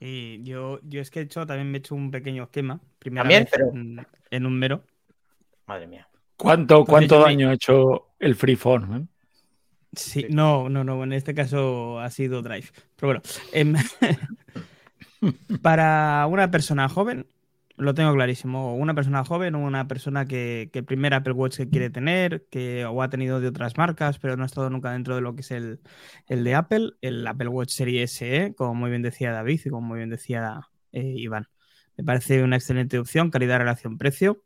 Y 0.00 0.42
yo, 0.44 0.78
yo 0.84 1.00
es 1.00 1.10
que 1.10 1.20
he 1.20 1.22
hecho, 1.22 1.44
también 1.46 1.70
me 1.70 1.78
he 1.78 1.80
hecho 1.80 1.94
un 1.94 2.10
pequeño 2.10 2.44
esquema. 2.44 2.80
Primera 2.98 3.22
También, 3.22 3.44
vez 3.44 3.50
pero- 3.52 3.70
en, 3.72 4.06
en 4.30 4.46
un 4.46 4.58
mero. 4.58 4.84
Madre 5.66 5.86
mía. 5.86 6.08
¿Cuánto, 6.36 6.84
cuánto 6.84 7.18
me- 7.18 7.24
daño 7.24 7.48
ha 7.50 7.54
hecho 7.54 8.08
el 8.18 8.34
Freeform? 8.36 8.94
eh? 8.96 9.06
Sí, 9.94 10.26
no, 10.30 10.68
no, 10.68 10.84
no, 10.84 11.02
en 11.02 11.12
este 11.12 11.34
caso 11.34 11.98
ha 11.98 12.10
sido 12.10 12.42
Drive. 12.42 12.68
Pero 12.96 13.08
bueno, 13.08 13.22
em, 13.52 13.74
para 15.62 16.26
una 16.28 16.50
persona 16.50 16.88
joven, 16.88 17.26
lo 17.78 17.94
tengo 17.94 18.12
clarísimo. 18.14 18.74
Una 18.76 18.94
persona 18.94 19.24
joven 19.24 19.54
una 19.54 19.88
persona 19.88 20.24
que, 20.26 20.70
que 20.72 20.80
el 20.80 20.84
primer 20.84 21.14
Apple 21.14 21.32
Watch 21.32 21.56
que 21.58 21.68
quiere 21.70 21.90
tener, 21.90 22.46
que 22.50 22.84
o 22.86 23.02
ha 23.02 23.08
tenido 23.10 23.40
de 23.40 23.48
otras 23.48 23.76
marcas, 23.76 24.18
pero 24.18 24.36
no 24.36 24.42
ha 24.42 24.46
estado 24.46 24.70
nunca 24.70 24.92
dentro 24.92 25.14
de 25.14 25.20
lo 25.22 25.34
que 25.34 25.40
es 25.42 25.50
el, 25.50 25.80
el 26.26 26.44
de 26.44 26.54
Apple, 26.54 26.92
el 27.02 27.26
Apple 27.26 27.48
Watch 27.48 27.70
Series 27.70 28.12
SE, 28.12 28.54
como 28.56 28.74
muy 28.74 28.90
bien 28.90 29.02
decía 29.02 29.32
David 29.32 29.60
y 29.64 29.70
como 29.70 29.86
muy 29.88 29.98
bien 29.98 30.10
decía 30.10 30.60
eh, 30.92 31.14
Iván. 31.16 31.48
Me 31.96 32.04
parece 32.04 32.42
una 32.42 32.56
excelente 32.56 32.98
opción, 32.98 33.30
calidad-relación-precio. 33.30 34.42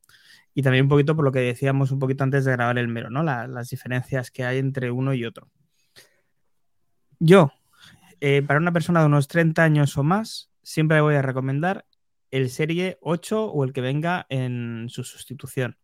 Y 0.55 0.63
también 0.63 0.85
un 0.85 0.89
poquito 0.91 1.17
por 1.17 1.25
lo 1.25 1.33
que 1.33 1.41
decíamos 1.41 1.91
un 1.93 1.99
poquito 1.99 2.25
antes 2.25 2.45
de 2.45 2.53
grabar 2.53 2.79
el 2.79 2.89
mero, 2.89 3.09
¿no? 3.11 3.23
La- 3.23 3.47
las 3.47 3.71
diferencias 3.71 4.31
que 4.31 4.45
hay 4.45 4.59
entre 4.59 4.91
uno 4.91 5.15
y 5.15 5.25
otro. 5.25 5.51
Yo, 7.19 7.51
eh, 8.21 8.43
para 8.43 8.59
una 8.61 8.73
persona 8.73 9.01
de 9.01 9.07
unos 9.07 9.29
30 9.29 9.65
años 9.65 9.97
o 9.97 10.03
más, 10.03 10.51
siempre 10.63 11.01
voy 11.01 11.15
a 11.15 11.23
recomendar 11.23 11.87
el 12.33 12.51
Serie 12.51 12.99
8 13.03 13.45
o 13.45 13.63
el 13.63 13.73
que 13.73 13.81
venga 13.81 14.27
en 14.29 14.87
su 14.89 15.05
sustitución, 15.05 15.79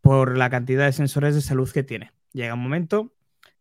por 0.00 0.36
la 0.36 0.50
cantidad 0.50 0.86
de 0.86 0.92
sensores 0.92 1.36
de 1.36 1.42
salud 1.42 1.70
que 1.70 1.84
tiene. 1.84 2.10
Llega 2.32 2.54
un 2.54 2.62
momento 2.62 3.14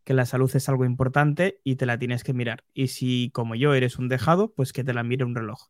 que 0.03 0.15
la 0.15 0.25
salud 0.25 0.49
es 0.55 0.67
algo 0.69 0.85
importante 0.85 1.59
y 1.63 1.75
te 1.75 1.85
la 1.85 1.99
tienes 1.99 2.23
que 2.23 2.33
mirar. 2.33 2.63
Y 2.73 2.87
si, 2.87 3.29
como 3.31 3.53
yo, 3.53 3.75
eres 3.75 3.99
un 3.99 4.09
dejado, 4.09 4.53
pues 4.53 4.73
que 4.73 4.83
te 4.83 4.93
la 4.93 5.03
mire 5.03 5.25
un 5.25 5.35
reloj. 5.35 5.69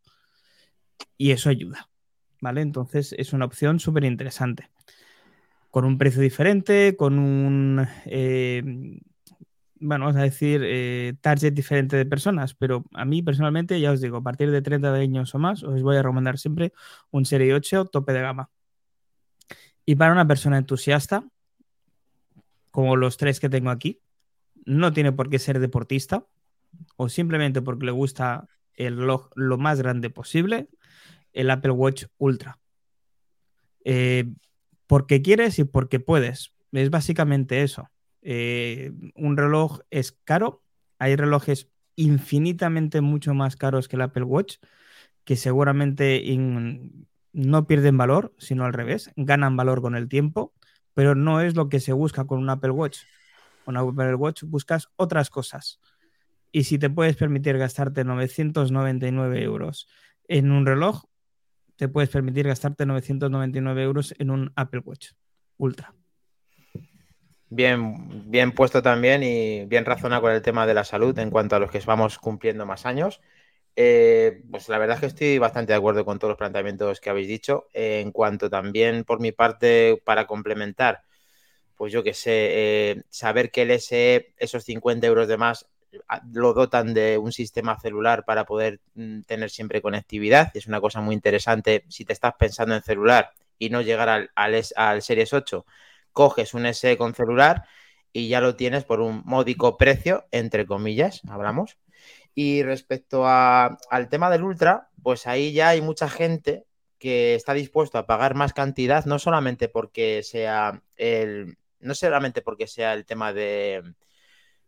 Y 1.17 1.31
eso 1.31 1.49
ayuda, 1.49 1.89
¿vale? 2.39 2.61
Entonces 2.61 3.13
es 3.17 3.33
una 3.33 3.45
opción 3.45 3.79
súper 3.79 4.05
interesante. 4.05 4.69
Con 5.71 5.85
un 5.85 5.97
precio 5.97 6.21
diferente, 6.21 6.95
con 6.95 7.19
un... 7.19 7.85
eh, 8.05 8.63
bueno, 9.81 10.05
vamos 10.05 10.19
a 10.19 10.23
decir, 10.23 10.61
eh, 10.63 11.13
target 11.21 11.53
diferente 11.53 11.97
de 11.97 12.05
personas, 12.05 12.53
pero 12.53 12.85
a 12.93 13.03
mí 13.03 13.21
personalmente, 13.21 13.79
ya 13.81 13.91
os 13.91 13.99
digo, 13.99 14.17
a 14.17 14.23
partir 14.23 14.51
de 14.51 14.61
30 14.61 14.93
años 14.93 15.33
o 15.35 15.39
más, 15.39 15.63
os 15.63 15.81
voy 15.81 15.97
a 15.97 16.03
recomendar 16.03 16.37
siempre 16.37 16.71
un 17.09 17.25
Serie 17.25 17.53
8 17.53 17.85
tope 17.85 18.13
de 18.13 18.21
gama. 18.21 18.49
Y 19.85 19.95
para 19.95 20.13
una 20.13 20.27
persona 20.27 20.57
entusiasta, 20.57 21.27
como 22.69 22.95
los 22.95 23.17
tres 23.17 23.39
que 23.39 23.49
tengo 23.49 23.71
aquí, 23.71 23.99
no 24.65 24.93
tiene 24.93 25.11
por 25.11 25.29
qué 25.29 25.39
ser 25.39 25.59
deportista, 25.59 26.25
o 26.95 27.09
simplemente 27.09 27.61
porque 27.61 27.85
le 27.85 27.91
gusta 27.91 28.47
el 28.75 28.97
reloj 28.97 29.29
lo 29.35 29.57
más 29.57 29.79
grande 29.79 30.09
posible, 30.09 30.69
el 31.33 31.49
Apple 31.49 31.71
Watch 31.71 32.05
Ultra. 32.17 32.59
Eh, 33.83 34.31
porque 34.87 35.21
quieres 35.21 35.57
y 35.59 35.63
porque 35.63 35.99
puedes. 35.99 36.53
Es 36.71 36.89
básicamente 36.89 37.63
eso. 37.63 37.89
Eh, 38.21 38.91
un 39.15 39.37
reloj 39.37 39.79
es 39.89 40.11
caro. 40.11 40.63
Hay 40.99 41.15
relojes 41.15 41.69
infinitamente 41.95 43.01
mucho 43.01 43.33
más 43.33 43.55
caros 43.55 43.87
que 43.87 43.95
el 43.95 44.01
Apple 44.01 44.23
Watch, 44.23 44.57
que 45.23 45.35
seguramente 45.35 46.23
no 47.33 47.67
pierden 47.67 47.97
valor, 47.97 48.33
sino 48.37 48.65
al 48.65 48.73
revés, 48.73 49.11
ganan 49.15 49.55
valor 49.55 49.81
con 49.81 49.95
el 49.95 50.09
tiempo, 50.09 50.53
pero 50.93 51.15
no 51.15 51.41
es 51.41 51.55
lo 51.55 51.69
que 51.69 51.79
se 51.79 51.93
busca 51.93 52.25
con 52.25 52.39
un 52.39 52.49
Apple 52.49 52.71
Watch. 52.71 52.99
Con 53.65 53.77
un 53.77 53.89
Apple 53.89 54.15
Watch 54.15 54.43
buscas 54.43 54.89
otras 54.95 55.29
cosas. 55.29 55.79
Y 56.51 56.65
si 56.65 56.77
te 56.77 56.89
puedes 56.89 57.15
permitir 57.15 57.57
gastarte 57.57 58.03
999 58.03 59.41
euros 59.43 59.87
en 60.27 60.51
un 60.51 60.65
reloj, 60.65 61.03
te 61.77 61.87
puedes 61.87 62.09
permitir 62.09 62.47
gastarte 62.47 62.85
999 62.85 63.83
euros 63.83 64.13
en 64.19 64.31
un 64.31 64.51
Apple 64.55 64.81
Watch 64.83 65.11
Ultra. 65.57 65.93
Bien, 67.53 68.31
bien 68.31 68.53
puesto 68.53 68.81
también 68.81 69.23
y 69.23 69.65
bien 69.65 69.83
razonado 69.85 70.21
con 70.21 70.31
el 70.31 70.41
tema 70.41 70.65
de 70.65 70.73
la 70.73 70.85
salud 70.85 71.17
en 71.19 71.29
cuanto 71.29 71.55
a 71.55 71.59
los 71.59 71.69
que 71.69 71.79
vamos 71.79 72.17
cumpliendo 72.17 72.65
más 72.65 72.85
años. 72.85 73.19
Eh, 73.75 74.43
pues 74.51 74.69
la 74.69 74.77
verdad 74.77 74.95
es 74.97 75.01
que 75.01 75.07
estoy 75.07 75.37
bastante 75.39 75.73
de 75.73 75.77
acuerdo 75.77 76.05
con 76.05 76.19
todos 76.19 76.31
los 76.31 76.37
planteamientos 76.37 77.01
que 77.01 77.09
habéis 77.09 77.27
dicho. 77.29 77.67
Eh, 77.73 78.01
en 78.01 78.11
cuanto 78.11 78.49
también 78.49 79.03
por 79.05 79.19
mi 79.21 79.31
parte, 79.33 80.01
para 80.05 80.27
complementar, 80.27 81.03
pues 81.77 81.93
yo 81.93 82.03
que 82.03 82.13
sé, 82.15 82.31
eh, 82.91 83.03
saber 83.09 83.51
que 83.51 83.63
el 83.63 83.71
SE, 83.71 84.33
esos 84.37 84.63
50 84.65 85.07
euros 85.07 85.27
de 85.29 85.37
más, 85.37 85.67
a- 86.07 86.21
lo 86.33 86.53
dotan 86.53 86.93
de 86.93 87.17
un 87.17 87.31
sistema 87.31 87.79
celular 87.79 88.25
para 88.25 88.45
poder 88.45 88.79
mm, 88.95 89.21
tener 89.23 89.49
siempre 89.49 89.81
conectividad. 89.81 90.51
Es 90.55 90.67
una 90.67 90.81
cosa 90.81 91.01
muy 91.01 91.15
interesante 91.15 91.85
si 91.89 92.05
te 92.05 92.13
estás 92.13 92.33
pensando 92.39 92.75
en 92.75 92.83
celular 92.83 93.31
y 93.59 93.69
no 93.69 93.81
llegar 93.81 94.09
al, 94.09 94.31
al, 94.35 94.61
al 94.75 95.01
Series 95.01 95.33
8 95.33 95.65
coges 96.13 96.53
un 96.53 96.65
SE 96.65 96.97
con 96.97 97.13
celular 97.15 97.65
y 98.13 98.27
ya 98.27 98.41
lo 98.41 98.55
tienes 98.55 98.83
por 98.83 98.99
un 98.99 99.21
módico 99.25 99.77
precio, 99.77 100.25
entre 100.31 100.65
comillas, 100.65 101.21
hablamos. 101.29 101.77
Y 102.33 102.63
respecto 102.63 103.27
al 103.27 104.09
tema 104.09 104.29
del 104.29 104.43
Ultra, 104.43 104.89
pues 105.03 105.27
ahí 105.27 105.53
ya 105.53 105.69
hay 105.69 105.81
mucha 105.81 106.09
gente 106.09 106.65
que 106.97 107.35
está 107.35 107.53
dispuesto 107.53 107.97
a 107.97 108.05
pagar 108.05 108.35
más 108.35 108.53
cantidad, 108.53 109.05
no 109.05 109.19
solamente 109.19 109.69
porque 109.69 110.21
sea 110.23 110.83
el, 110.97 111.57
no 111.79 111.95
solamente 111.95 112.41
porque 112.41 112.67
sea 112.67 112.93
el 112.93 113.05
tema 113.05 113.33
de, 113.33 113.95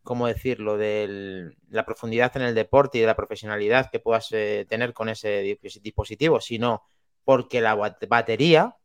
¿cómo 0.01 0.27
decirlo?, 0.27 0.77
de 0.77 1.53
la 1.69 1.85
profundidad 1.85 2.35
en 2.35 2.43
el 2.43 2.55
deporte 2.55 2.97
y 2.97 3.01
de 3.01 3.07
la 3.07 3.15
profesionalidad 3.15 3.89
que 3.91 3.99
puedas 3.99 4.29
eh, 4.31 4.65
tener 4.67 4.93
con 4.93 5.09
ese 5.09 5.57
dispositivo, 5.81 6.41
sino 6.41 6.83
porque 7.23 7.61
la 7.61 7.75
bat- 7.75 8.07
batería 8.07 8.75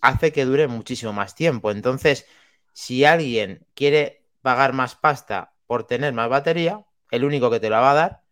hace 0.00 0.32
que 0.32 0.44
dure 0.44 0.68
muchísimo 0.68 1.12
más 1.12 1.34
tiempo. 1.34 1.70
Entonces, 1.70 2.26
si 2.72 3.04
alguien 3.04 3.66
quiere 3.74 4.24
pagar 4.42 4.72
más 4.72 4.94
pasta 4.94 5.52
por 5.66 5.84
tener 5.84 6.12
más 6.12 6.28
batería, 6.28 6.84
el 7.10 7.24
único 7.24 7.50
que 7.50 7.60
te 7.60 7.70
la 7.70 7.80
va 7.80 7.90
a 7.92 7.94
dar 7.94 8.22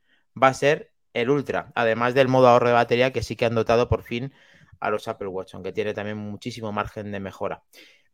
va 0.41 0.49
a 0.49 0.55
ser 0.55 0.93
el 1.15 1.31
Ultra, 1.31 1.73
además 1.75 2.15
del 2.15 2.29
modo 2.29 2.49
ahorro 2.49 2.69
de 2.69 2.75
batería 2.75 3.13
que 3.13 3.23
sí 3.23 3.37
que 3.37 3.47
han 3.47 3.55
dotado 3.55 3.89
por 3.89 4.03
fin 4.03 4.33
a 4.81 4.91
los 4.91 5.09
Apple 5.09 5.29
Watch, 5.29 5.55
aunque 5.55 5.73
tiene 5.73 5.95
también 5.95 6.19
muchísimo 6.19 6.73
margen 6.73 7.11
de 7.11 7.21
mejora. 7.21 7.65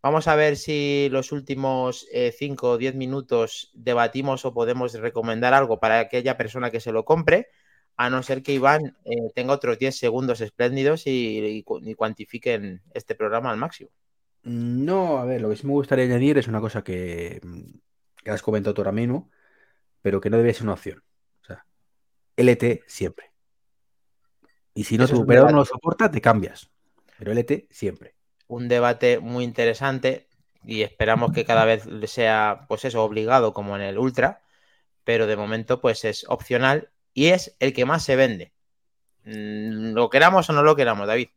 Vamos 0.01 0.29
a 0.29 0.37
ver 0.37 0.57
si 0.57 1.09
los 1.11 1.33
últimos 1.33 2.07
5 2.39 2.71
o 2.71 2.79
10 2.79 2.95
minutos 2.95 3.71
debatimos 3.75 4.45
o 4.45 4.55
podemos 4.55 4.95
recomendar 4.95 5.55
algo 5.55 5.81
para 5.81 6.01
aquella 6.01 6.37
persona 6.37 6.71
que 6.71 6.81
se 6.81 6.93
lo 6.93 7.05
compre, 7.05 7.49
a 7.97 8.11
no 8.11 8.23
ser 8.23 8.43
que 8.43 8.53
Iván 8.53 8.97
eh, 9.05 9.31
tenga 9.35 9.53
otros 9.53 9.79
10 9.79 9.97
segundos 9.97 10.41
espléndidos 10.41 11.07
y, 11.07 11.65
y, 11.65 11.95
cuantifiquen 11.95 12.83
este 12.95 13.15
programa 13.15 13.51
al 13.51 13.59
máximo. 13.59 13.91
No, 14.43 15.19
a 15.19 15.25
ver, 15.25 15.41
lo 15.41 15.51
que 15.51 15.57
sí 15.57 15.67
me 15.67 15.73
gustaría 15.73 16.05
añadir 16.05 16.39
es 16.39 16.49
una 16.49 16.61
cosa 16.61 16.83
que, 16.83 17.41
que 18.23 18.31
has 18.31 18.43
comentado 18.43 18.75
tú 18.75 18.81
ahora 18.81 18.93
mismo, 18.93 19.31
pero 20.01 20.21
que 20.21 20.31
no 20.31 20.37
debe 20.37 20.55
ser 20.55 20.65
una 20.65 20.73
opción. 20.73 21.03
O 21.43 21.45
sea, 21.45 21.65
LT 22.37 22.83
siempre. 22.87 23.31
Y 24.75 24.85
si 24.85 24.97
no 24.97 25.05
Eso 25.05 25.15
tu 25.15 25.23
operador 25.23 25.53
no 25.53 25.59
lo 25.59 25.65
soporta, 25.65 26.11
te 26.11 26.21
cambias. 26.21 26.71
Pero 27.19 27.33
LT 27.33 27.69
siempre. 27.71 28.15
Un 28.49 28.69
debate 28.69 29.21
muy 29.21 29.45
interesante 29.45 30.29
y 30.65 30.83
esperamos 30.83 31.33
que 31.33 31.45
cada 31.45 31.65
vez 31.65 31.85
sea, 32.07 32.65
pues 32.69 32.85
eso, 32.85 33.05
obligado 33.05 33.53
como 33.53 33.77
en 33.77 33.83
el 33.83 33.99
Ultra, 33.99 34.43
pero 35.05 35.27
de 35.27 35.37
momento 35.37 35.81
pues 35.81 36.05
es 36.05 36.25
opcional 36.29 36.91
y 37.15 37.29
es 37.29 37.57
el 37.61 37.73
que 37.73 37.85
más 37.87 38.05
se 38.05 38.17
vende. 38.17 38.53
Mm, 39.25 39.95
Lo 39.95 40.11
queramos 40.11 40.49
o 40.51 40.53
no 40.53 40.63
lo 40.63 40.77
queramos, 40.77 41.07
David. 41.07 41.29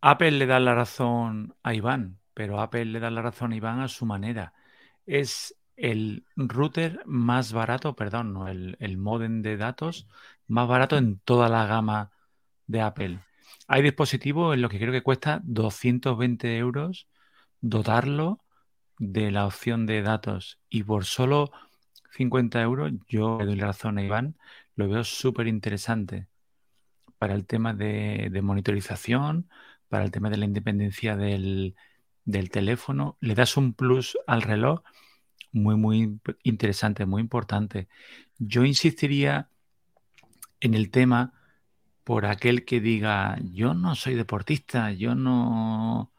Apple 0.00 0.32
le 0.32 0.46
da 0.46 0.58
la 0.60 0.74
razón 0.74 1.54
a 1.62 1.74
Iván, 1.74 2.18
pero 2.34 2.60
Apple 2.60 2.84
le 2.86 3.00
da 3.00 3.10
la 3.10 3.22
razón 3.22 3.52
a 3.52 3.56
Iván 3.56 3.80
a 3.80 3.88
su 3.88 4.06
manera. 4.06 4.52
Es 5.06 5.56
el 5.76 6.26
router 6.36 7.02
más 7.06 7.52
barato, 7.52 7.94
perdón, 7.96 8.32
no, 8.32 8.48
el, 8.48 8.76
el 8.80 8.98
modem 8.98 9.42
de 9.42 9.56
datos 9.56 10.08
más 10.48 10.68
barato 10.68 10.96
en 10.98 11.18
toda 11.20 11.48
la 11.48 11.66
gama 11.66 12.10
de 12.66 12.80
Apple. 12.80 13.20
Hay 13.68 13.82
dispositivos 13.82 14.54
en 14.54 14.62
los 14.62 14.70
que 14.70 14.78
creo 14.78 14.92
que 14.92 15.02
cuesta 15.02 15.40
220 15.44 16.56
euros 16.58 17.08
dotarlo 17.60 18.40
de 18.98 19.30
la 19.30 19.46
opción 19.46 19.86
de 19.86 20.02
datos 20.02 20.58
y 20.68 20.84
por 20.84 21.04
solo 21.04 21.50
50 22.12 22.60
euros 22.62 22.92
yo 23.08 23.38
le 23.38 23.46
doy 23.46 23.56
la 23.56 23.66
razón 23.68 23.98
a 23.98 24.02
Iván, 24.02 24.36
lo 24.76 24.88
veo 24.88 25.04
súper 25.04 25.46
interesante 25.46 26.28
para 27.18 27.34
el 27.34 27.46
tema 27.46 27.74
de, 27.74 28.28
de 28.30 28.42
monitorización, 28.42 29.48
para 29.88 30.04
el 30.04 30.10
tema 30.10 30.30
de 30.30 30.38
la 30.38 30.44
independencia 30.44 31.16
del, 31.16 31.76
del 32.24 32.50
teléfono. 32.50 33.16
Le 33.20 33.34
das 33.34 33.56
un 33.56 33.74
plus 33.74 34.18
al 34.26 34.42
reloj 34.42 34.82
muy, 35.52 35.76
muy 35.76 36.20
interesante, 36.42 37.06
muy 37.06 37.20
importante. 37.22 37.88
Yo 38.38 38.64
insistiría 38.64 39.50
en 40.60 40.74
el 40.74 40.90
tema 40.90 41.32
por 42.04 42.26
aquel 42.26 42.64
que 42.64 42.80
diga, 42.80 43.38
yo 43.42 43.74
no 43.74 43.94
soy 43.94 44.14
deportista, 44.14 44.92
yo 44.92 45.14
no... 45.14 46.12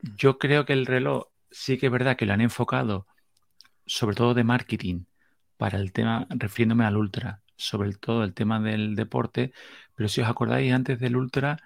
Yo 0.00 0.38
creo 0.38 0.64
que 0.64 0.72
el 0.72 0.86
reloj 0.86 1.28
sí 1.50 1.78
que 1.78 1.86
es 1.86 1.92
verdad 1.92 2.16
que 2.16 2.26
lo 2.26 2.32
han 2.32 2.40
enfocado, 2.40 3.06
sobre 3.92 4.16
todo 4.16 4.32
de 4.32 4.42
marketing, 4.42 5.04
para 5.58 5.78
el 5.78 5.92
tema, 5.92 6.26
refiriéndome 6.30 6.86
al 6.86 6.96
ultra, 6.96 7.42
sobre 7.56 7.92
todo 7.92 8.24
el 8.24 8.32
tema 8.32 8.58
del 8.58 8.96
deporte, 8.96 9.52
pero 9.94 10.08
si 10.08 10.22
os 10.22 10.28
acordáis 10.28 10.72
antes 10.72 10.98
del 10.98 11.14
ultra, 11.14 11.58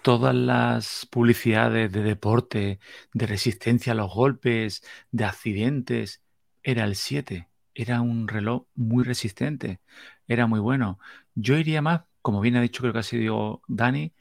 todas 0.00 0.34
las 0.34 1.06
publicidades 1.10 1.92
de 1.92 2.02
deporte, 2.02 2.80
de 3.12 3.26
resistencia 3.26 3.92
a 3.92 3.96
los 3.96 4.14
golpes, 4.14 4.82
de 5.10 5.24
accidentes, 5.24 6.22
era 6.62 6.84
el 6.84 6.96
7. 6.96 7.48
Era 7.74 8.00
un 8.00 8.28
reloj 8.28 8.64
muy 8.74 9.04
resistente, 9.04 9.80
era 10.28 10.46
muy 10.46 10.60
bueno. 10.60 10.98
Yo 11.34 11.58
iría 11.58 11.82
más, 11.82 12.04
como 12.22 12.40
bien 12.40 12.56
ha 12.56 12.62
dicho, 12.62 12.80
creo 12.80 12.94
que 12.94 13.00
ha 13.00 13.02
sido 13.02 13.60
Dani, 13.68 14.14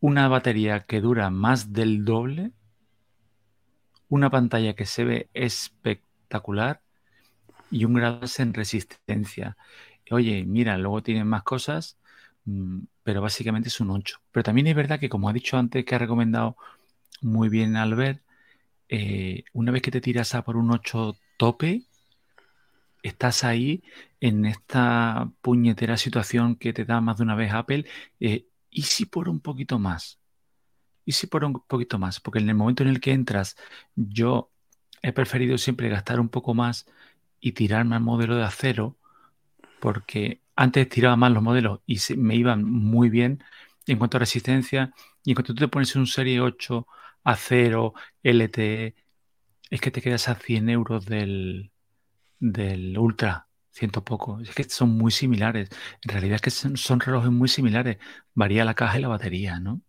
una 0.00 0.26
batería 0.28 0.80
que 0.80 1.02
dura 1.02 1.28
más 1.28 1.74
del 1.74 2.06
doble, 2.06 2.52
una 4.08 4.30
pantalla 4.30 4.74
que 4.74 4.86
se 4.86 5.04
ve 5.04 5.28
espectacular 5.34 6.80
y 7.70 7.84
un 7.84 7.94
grado 7.94 8.20
en 8.38 8.54
resistencia. 8.54 9.56
Oye, 10.10 10.44
mira, 10.44 10.78
luego 10.78 11.02
tienen 11.02 11.26
más 11.26 11.42
cosas, 11.42 11.98
mm, 12.44 12.80
pero 13.02 13.22
básicamente 13.22 13.68
es 13.68 13.80
un 13.80 13.90
8. 13.90 14.18
Pero 14.32 14.44
también 14.44 14.66
es 14.68 14.76
verdad 14.76 15.00
que, 15.00 15.08
como 15.08 15.28
ha 15.28 15.32
dicho 15.32 15.58
antes, 15.58 15.84
que 15.84 15.94
ha 15.94 15.98
recomendado 15.98 16.56
muy 17.22 17.48
bien 17.48 17.76
Albert, 17.76 18.22
eh, 18.88 19.44
una 19.54 19.72
vez 19.72 19.82
que 19.82 19.90
te 19.90 20.00
tiras 20.00 20.34
a 20.34 20.42
por 20.44 20.56
un 20.56 20.70
8 20.72 21.16
tope, 21.38 21.84
estás 23.02 23.44
ahí 23.44 23.82
en 24.20 24.44
esta 24.46 25.30
puñetera 25.42 25.96
situación 25.96 26.56
que 26.56 26.72
te 26.72 26.84
da 26.84 27.00
más 27.00 27.18
de 27.18 27.24
una 27.24 27.34
vez 27.34 27.52
Apple. 27.52 27.84
eh, 28.20 28.46
¿y 28.70 28.82
si 28.82 29.06
por 29.06 29.28
un 29.28 29.40
poquito 29.40 29.78
más? 29.78 30.18
¿Y 31.08 31.12
si 31.12 31.26
por 31.26 31.44
un 31.44 31.54
poquito 31.66 31.98
más? 31.98 32.20
Porque 32.20 32.38
en 32.40 32.48
el 32.50 32.54
momento 32.56 32.82
en 32.82 32.90
el 32.90 33.00
que 33.00 33.12
entras, 33.12 33.56
yo 33.96 34.52
he 35.02 35.12
preferido 35.12 35.58
siempre 35.58 35.88
gastar 35.88 36.20
un 36.20 36.28
poco 36.28 36.54
más 36.54 36.86
y 37.40 37.52
tirarme 37.52 37.96
al 37.96 38.02
modelo 38.02 38.36
de 38.36 38.44
acero, 38.44 38.98
porque 39.80 40.42
antes 40.56 40.88
tiraba 40.88 41.16
más 41.16 41.32
los 41.32 41.42
modelos 41.42 41.80
y 41.86 41.98
se- 41.98 42.16
me 42.16 42.36
iban 42.36 42.64
muy 42.64 43.08
bien 43.10 43.42
en 43.86 43.98
cuanto 43.98 44.16
a 44.18 44.20
resistencia. 44.20 44.92
Y 45.24 45.30
en 45.30 45.34
cuanto 45.36 45.54
tú 45.54 45.60
te 45.60 45.68
pones 45.68 45.94
un 45.96 46.06
Serie 46.06 46.40
8 46.40 46.86
acero, 47.24 47.94
LTE, 48.22 48.94
es 49.70 49.80
que 49.80 49.90
te 49.90 50.02
quedas 50.02 50.28
a 50.28 50.34
100 50.36 50.68
euros 50.70 51.06
del, 51.06 51.72
del 52.40 52.98
Ultra, 52.98 53.48
ciento 53.72 54.04
poco. 54.04 54.40
Es 54.40 54.54
que 54.54 54.64
son 54.64 54.90
muy 54.98 55.12
similares. 55.12 55.70
En 56.04 56.10
realidad 56.12 56.36
es 56.36 56.42
que 56.42 56.50
son 56.78 57.00
relojes 57.00 57.30
muy 57.32 57.48
similares. 57.48 57.98
Varía 58.34 58.64
la 58.66 58.74
caja 58.74 58.98
y 58.98 59.02
la 59.02 59.08
batería, 59.08 59.60
¿no? 59.60 59.82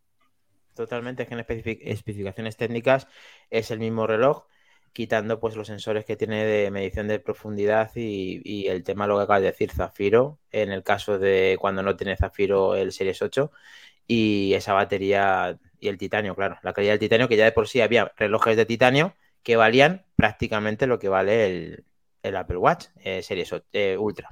Totalmente, 0.80 1.24
es 1.24 1.28
que 1.28 1.36
en 1.36 1.42
especific- 1.42 1.82
especificaciones 1.84 2.56
técnicas 2.56 3.06
es 3.50 3.70
el 3.70 3.80
mismo 3.80 4.08
reloj, 4.08 4.46
quitando 4.94 5.38
pues 5.38 5.58
los 5.58 5.68
sensores 5.68 6.06
que 6.06 6.16
tiene 6.16 6.46
de 6.46 6.72
medición 6.72 7.10
de 7.10 7.20
profundidad 7.20 7.92
y, 7.96 8.66
el 8.70 8.86
tema 8.86 9.06
lo 9.06 9.18
que 9.18 9.24
acabas 9.24 9.42
de 9.42 9.48
decir, 9.48 9.72
Zafiro, 9.72 10.40
en 10.52 10.72
el 10.72 10.82
caso 10.84 11.20
de 11.20 11.58
cuando 11.60 11.84
no 11.84 11.98
tiene 11.98 12.16
Zafiro 12.16 12.76
el 12.76 12.94
Series 12.94 13.22
8, 13.22 13.52
y 14.08 14.54
esa 14.54 14.72
batería 14.72 15.60
y 15.82 15.90
el 15.90 15.98
titanio, 15.98 16.34
claro, 16.34 16.58
la 16.64 16.72
calidad 16.72 16.94
del 16.94 17.00
titanio, 17.00 17.28
que 17.28 17.36
ya 17.36 17.44
de 17.44 17.52
por 17.52 17.68
sí 17.68 17.82
había 17.82 18.14
relojes 18.16 18.56
de 18.56 18.66
titanio 18.66 19.16
que 19.44 19.58
valían 19.58 20.06
prácticamente 20.16 20.88
lo 20.88 20.98
que 20.98 21.10
vale 21.10 21.84
el, 22.24 22.36
Apple 22.38 22.58
Watch 22.58 22.86
eh, 23.04 23.22
Series 23.22 23.52
8, 23.52 23.66
eh, 23.74 23.98
Ultra. 23.98 24.30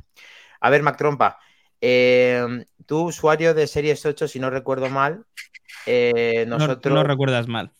A 0.61 0.69
ver, 0.69 0.81
Mac 0.81 0.97
Trompa, 0.97 1.39
eh, 1.81 2.65
tú 2.85 3.03
usuario 3.07 3.53
de 3.53 3.67
Series 3.67 4.05
8, 4.05 4.27
si 4.27 4.39
no 4.39 4.49
recuerdo 4.49 4.89
mal, 4.89 5.25
eh, 5.85 6.45
No- 6.47 6.57
nosotros 6.57 6.95
no 6.95 7.03
recuerdas 7.03 7.47
mal. 7.47 7.71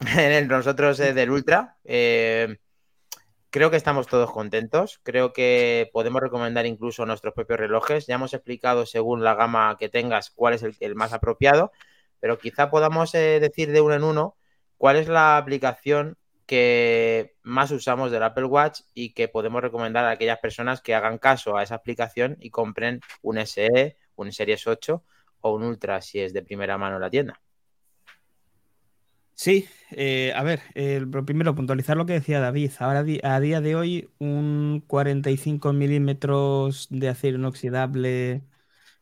nosotros 0.48 1.00
eh, 1.00 1.14
del 1.14 1.30
Ultra. 1.30 1.76
eh, 1.84 2.58
creo 3.50 3.70
que 3.70 3.76
estamos 3.78 4.06
todos 4.06 4.30
contentos. 4.30 5.00
Creo 5.02 5.32
que 5.32 5.88
podemos 5.92 6.20
recomendar 6.20 6.66
incluso 6.66 7.06
nuestros 7.06 7.32
propios 7.34 7.58
relojes. 7.58 8.06
Ya 8.06 8.16
hemos 8.16 8.34
explicado 8.34 8.84
según 8.86 9.24
la 9.24 9.34
gama 9.34 9.76
que 9.78 9.88
tengas 9.88 10.30
cuál 10.30 10.54
es 10.54 10.62
el, 10.62 10.76
el 10.80 10.94
más 10.94 11.12
apropiado, 11.14 11.72
pero 12.20 12.38
quizá 12.38 12.70
podamos 12.70 13.14
eh, 13.14 13.40
decir 13.40 13.72
de 13.72 13.80
uno 13.80 13.94
en 13.94 14.04
uno 14.04 14.36
cuál 14.76 14.96
es 14.96 15.08
la 15.08 15.38
aplicación 15.38 16.17
que 16.48 17.36
más 17.42 17.70
usamos 17.70 18.10
del 18.10 18.22
Apple 18.22 18.46
Watch 18.46 18.80
y 18.94 19.10
que 19.10 19.28
podemos 19.28 19.60
recomendar 19.60 20.06
a 20.06 20.12
aquellas 20.12 20.38
personas 20.38 20.80
que 20.80 20.94
hagan 20.94 21.18
caso 21.18 21.58
a 21.58 21.62
esa 21.62 21.74
aplicación 21.74 22.38
y 22.40 22.48
compren 22.48 23.02
un 23.20 23.36
SE, 23.36 23.98
un 24.16 24.32
Series 24.32 24.66
8 24.66 25.04
o 25.42 25.54
un 25.54 25.62
Ultra 25.62 26.00
si 26.00 26.20
es 26.20 26.32
de 26.32 26.42
primera 26.42 26.78
mano 26.78 26.98
la 26.98 27.10
tienda. 27.10 27.38
Sí, 29.34 29.68
eh, 29.90 30.32
a 30.34 30.42
ver, 30.42 30.62
primero 31.26 31.54
puntualizar 31.54 31.98
lo 31.98 32.06
que 32.06 32.14
decía 32.14 32.40
David. 32.40 32.72
Ahora 32.78 33.04
a 33.22 33.40
día 33.40 33.60
de 33.60 33.76
hoy 33.76 34.08
un 34.18 34.82
45 34.86 35.74
milímetros 35.74 36.88
de 36.90 37.10
acero 37.10 37.36
inoxidable, 37.36 38.42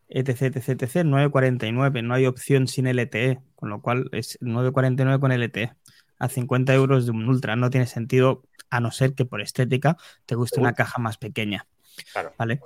etc, 0.08 0.56
etc, 0.56 0.82
etc, 0.82 1.04
9,49. 1.04 2.02
No 2.02 2.14
hay 2.14 2.26
opción 2.26 2.66
sin 2.66 2.88
LTE, 2.88 3.40
con 3.54 3.70
lo 3.70 3.80
cual 3.80 4.08
es 4.10 4.36
9,49 4.40 5.20
con 5.20 5.30
LTE. 5.30 5.72
A 6.18 6.28
50 6.28 6.74
euros 6.74 7.06
de 7.06 7.12
un 7.12 7.28
Ultra 7.28 7.56
no 7.56 7.70
tiene 7.70 7.86
sentido, 7.86 8.42
a 8.70 8.80
no 8.80 8.90
ser 8.90 9.14
que 9.14 9.24
por 9.24 9.40
estética 9.40 9.96
te 10.24 10.34
guste 10.34 10.60
una 10.60 10.74
caja 10.74 11.00
más 11.00 11.18
pequeña. 11.18 11.66
Claro. 12.12 12.34
¿vale? 12.36 12.60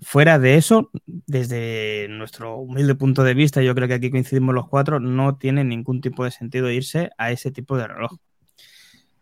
Fuera 0.00 0.38
de 0.38 0.56
eso, 0.56 0.90
desde 1.06 2.06
nuestro 2.08 2.56
humilde 2.56 2.94
punto 2.94 3.24
de 3.24 3.34
vista, 3.34 3.62
yo 3.62 3.74
creo 3.74 3.88
que 3.88 3.94
aquí 3.94 4.10
coincidimos 4.10 4.54
los 4.54 4.68
cuatro, 4.68 5.00
no 5.00 5.36
tiene 5.36 5.64
ningún 5.64 6.00
tipo 6.00 6.24
de 6.24 6.30
sentido 6.30 6.70
irse 6.70 7.10
a 7.18 7.32
ese 7.32 7.50
tipo 7.50 7.76
de 7.76 7.88
reloj. 7.88 8.16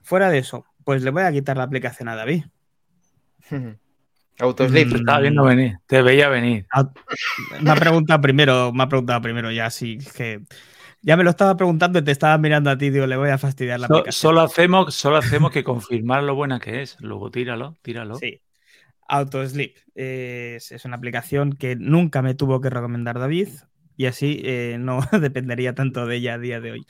Fuera 0.02 0.28
de 0.28 0.38
eso, 0.38 0.66
pues 0.84 1.02
le 1.02 1.10
voy 1.10 1.22
a 1.22 1.32
quitar 1.32 1.56
la 1.56 1.64
aplicación 1.64 2.08
a 2.08 2.16
David. 2.16 2.44
Autosleep. 4.38 4.88
Mm. 4.88 4.90
Te 4.90 4.96
estaba 4.98 5.20
viendo 5.20 5.44
venir, 5.44 5.78
te 5.86 6.02
veía 6.02 6.28
venir. 6.28 6.66
Ah, 6.72 6.90
Me 7.60 7.70
ha 7.70 7.76
preguntado 7.76 8.20
primero, 8.20 8.72
me 8.72 8.82
ha 8.82 8.88
preguntado 8.88 9.20
primero 9.22 9.50
ya 9.50 9.70
si 9.70 9.98
que 9.98 10.42
Ya 11.06 11.16
me 11.18 11.24
lo 11.24 11.30
estaba 11.30 11.54
preguntando 11.56 11.98
y 11.98 12.02
te 12.02 12.12
estaba 12.12 12.38
mirando 12.38 12.70
a 12.70 12.78
ti, 12.78 12.88
digo, 12.88 13.06
le 13.06 13.16
voy 13.16 13.28
a 13.28 13.36
fastidiar 13.36 13.78
la 13.78 13.88
So- 13.88 13.94
aplicación. 13.98 14.20
solo, 14.30 14.40
hacemos, 14.40 14.94
solo 14.94 15.16
hacemos 15.18 15.50
que 15.50 15.62
confirmar 15.62 16.22
lo 16.22 16.34
buena 16.34 16.58
que 16.60 16.80
es. 16.80 16.96
Luego 17.00 17.30
tíralo, 17.30 17.76
tíralo. 17.82 18.14
Sí. 18.14 18.40
AutoSleep 19.06 19.76
es, 19.94 20.72
es 20.72 20.84
una 20.86 20.96
aplicación 20.96 21.52
que 21.52 21.76
nunca 21.76 22.22
me 22.22 22.34
tuvo 22.34 22.62
que 22.62 22.70
recomendar 22.70 23.18
David 23.18 23.48
y 23.98 24.06
así 24.06 24.40
eh, 24.44 24.76
no 24.80 25.00
dependería 25.20 25.74
tanto 25.74 26.06
de 26.06 26.16
ella 26.16 26.34
a 26.34 26.38
día 26.38 26.60
de 26.60 26.72
hoy. 26.72 26.86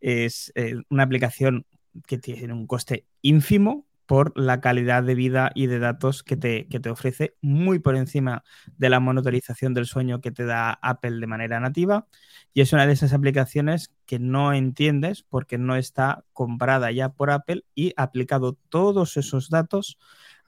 Es 0.00 0.50
eh, 0.54 0.76
una 0.88 1.02
aplicación 1.02 1.66
que 2.06 2.16
tiene 2.16 2.54
un 2.54 2.66
coste 2.66 3.04
ínfimo 3.20 3.86
por 4.06 4.32
la 4.38 4.62
calidad 4.62 5.02
de 5.02 5.14
vida 5.14 5.52
y 5.54 5.66
de 5.66 5.78
datos 5.78 6.22
que 6.22 6.38
te, 6.38 6.66
que 6.68 6.80
te 6.80 6.88
ofrece, 6.88 7.34
muy 7.42 7.78
por 7.80 7.94
encima 7.96 8.42
de 8.78 8.88
la 8.88 9.00
monitorización 9.00 9.74
del 9.74 9.84
sueño 9.84 10.22
que 10.22 10.30
te 10.30 10.46
da 10.46 10.72
Apple 10.80 11.20
de 11.20 11.26
manera 11.26 11.60
nativa. 11.60 12.06
Y 12.54 12.60
es 12.60 12.72
una 12.72 12.86
de 12.86 12.92
esas 12.92 13.12
aplicaciones 13.12 13.92
que 14.06 14.18
no 14.18 14.52
entiendes 14.52 15.22
porque 15.22 15.58
no 15.58 15.76
está 15.76 16.24
comprada 16.32 16.90
ya 16.90 17.10
por 17.10 17.30
Apple 17.30 17.64
y 17.74 17.92
ha 17.96 18.04
aplicado 18.04 18.56
todos 18.68 19.16
esos 19.16 19.48
datos 19.50 19.98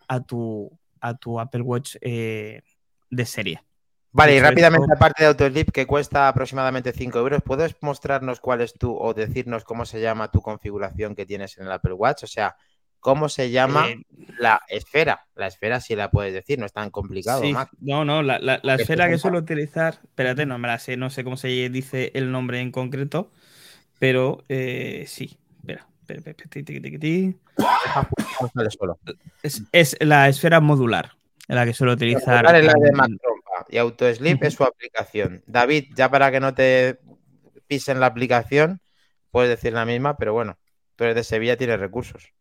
a 0.08 0.20
tu, 0.20 0.78
a 1.00 1.14
tu 1.14 1.38
Apple 1.38 1.62
Watch 1.62 1.96
eh, 2.00 2.62
de 3.10 3.26
serie. 3.26 3.62
Vale, 4.12 4.34
y 4.34 4.40
rápidamente, 4.40 4.92
aparte 4.92 5.22
de 5.22 5.28
Autoslip, 5.28 5.70
que 5.70 5.86
cuesta 5.86 6.26
aproximadamente 6.26 6.92
5 6.92 7.18
euros, 7.18 7.42
¿puedes 7.44 7.76
mostrarnos 7.80 8.40
cuál 8.40 8.60
es 8.60 8.74
tu 8.74 8.96
o 8.96 9.14
decirnos 9.14 9.62
cómo 9.62 9.84
se 9.84 10.00
llama 10.00 10.32
tu 10.32 10.40
configuración 10.40 11.14
que 11.14 11.26
tienes 11.26 11.56
en 11.58 11.66
el 11.66 11.72
Apple 11.72 11.92
Watch? 11.92 12.24
O 12.24 12.26
sea, 12.26 12.56
¿cómo 12.98 13.28
se 13.28 13.50
llama 13.50 13.88
Eh, 13.88 14.02
la 14.40 14.62
esfera? 14.68 15.26
La 15.34 15.46
esfera 15.46 15.80
sí 15.80 15.94
la 15.94 16.10
puedes 16.10 16.32
decir, 16.32 16.58
no 16.58 16.66
es 16.66 16.72
tan 16.72 16.90
complicado, 16.90 17.42
sí, 17.42 17.52
Mac. 17.52 17.68
no, 17.80 18.04
no, 18.04 18.22
la, 18.22 18.38
la- 18.38 18.60
la 18.62 18.74
esfera 18.74 19.08
que 19.08 19.18
suelo 19.18 19.38
utilizar, 19.38 20.00
espérate, 20.02 20.46
no 20.46 20.58
me 20.58 20.68
la 20.68 20.78
sé, 20.78 20.96
no 20.96 21.10
sé 21.10 21.24
cómo 21.24 21.36
se 21.36 21.48
dice 21.48 22.10
el 22.14 22.32
nombre 22.32 22.60
en 22.60 22.72
concreto, 22.72 23.30
pero 23.98 24.44
eh, 24.48 25.04
sí, 25.06 25.38
espera, 25.58 25.86
espera, 26.08 26.32
espera. 26.32 26.54
Es, 29.42 29.62
es 29.72 29.96
la 30.00 30.28
esfera 30.28 30.60
modular, 30.60 31.12
la 31.48 31.64
que 31.64 31.72
suelo 31.74 31.92
utilizar. 31.92 32.44
Es 32.46 32.64
la 32.64 32.72
de 32.74 32.88
en- 32.88 33.18
y 33.68 33.76
Autoslip 33.78 34.42
es 34.42 34.54
su 34.54 34.64
aplicación. 34.64 35.42
David, 35.46 35.92
ya 35.94 36.10
para 36.10 36.30
que 36.30 36.40
no 36.40 36.54
te 36.54 36.98
pisen 37.66 38.00
la 38.00 38.06
aplicación, 38.06 38.80
puedes 39.30 39.50
decir 39.50 39.72
la 39.72 39.84
misma, 39.84 40.16
pero 40.16 40.32
bueno, 40.32 40.58
tú 40.96 41.04
eres 41.04 41.16
de 41.16 41.24
Sevilla, 41.24 41.56
tienes 41.56 41.78
recursos. 41.78 42.32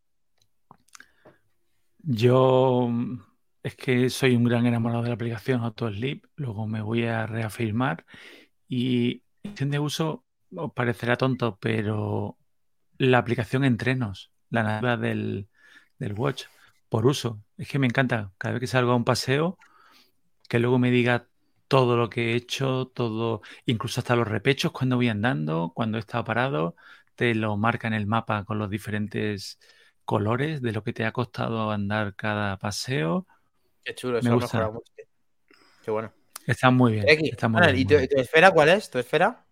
Yo 2.02 2.90
es 3.62 3.76
que 3.76 4.10
soy 4.10 4.34
un 4.36 4.44
gran 4.44 4.66
enamorado 4.66 5.02
de 5.02 5.08
la 5.08 5.14
aplicación 5.14 5.62
AutoSleep, 5.62 6.24
luego 6.36 6.66
me 6.66 6.80
voy 6.82 7.04
a 7.04 7.26
reafirmar 7.26 8.06
y 8.68 9.22
en 9.42 9.70
de 9.70 9.78
uso 9.78 10.24
os 10.56 10.72
parecerá 10.72 11.16
tonto, 11.16 11.58
pero 11.60 12.38
la 12.98 13.18
aplicación 13.18 13.64
entrenos, 13.64 14.32
la 14.50 14.62
nativa 14.62 14.96
del, 14.96 15.48
del 15.98 16.12
Watch, 16.14 16.44
por 16.88 17.06
uso, 17.06 17.42
es 17.56 17.68
que 17.68 17.78
me 17.78 17.86
encanta. 17.86 18.32
Cada 18.38 18.54
vez 18.54 18.60
que 18.60 18.66
salgo 18.66 18.92
a 18.92 18.96
un 18.96 19.04
paseo, 19.04 19.58
que 20.48 20.58
luego 20.58 20.78
me 20.78 20.90
diga 20.90 21.28
todo 21.68 21.96
lo 21.96 22.10
que 22.10 22.32
he 22.32 22.34
hecho, 22.34 22.86
todo, 22.88 23.42
incluso 23.66 24.00
hasta 24.00 24.16
los 24.16 24.26
repechos 24.26 24.72
cuando 24.72 24.96
voy 24.96 25.08
andando, 25.08 25.72
cuando 25.74 25.98
he 25.98 26.00
estado 26.00 26.24
parado, 26.24 26.76
te 27.14 27.34
lo 27.34 27.56
marca 27.56 27.88
en 27.88 27.94
el 27.94 28.06
mapa 28.06 28.44
con 28.44 28.58
los 28.58 28.70
diferentes 28.70 29.58
colores 30.10 30.60
de 30.60 30.72
lo 30.72 30.82
que 30.82 30.92
te 30.92 31.04
ha 31.04 31.12
costado 31.12 31.70
andar 31.70 32.16
cada 32.16 32.56
paseo. 32.58 33.28
Qué 33.84 33.94
chulo, 33.94 34.14
Me 34.14 34.18
eso 34.22 34.30
ha 34.30 34.34
gusta. 34.34 34.70
mucho. 34.72 34.92
Qué 35.84 35.90
bueno. 35.92 36.12
Está 36.48 36.72
muy 36.72 36.94
bien. 36.94 37.04
Está 37.08 37.46
muy 37.46 37.60
Manuel, 37.60 37.76
bien, 37.76 38.02
¿y 38.02 38.08
tu, 38.08 38.16
esfera 38.20 38.50
cuál 38.50 38.70
es? 38.70 38.90
¿Tu 38.90 38.98
esfera? 38.98 39.46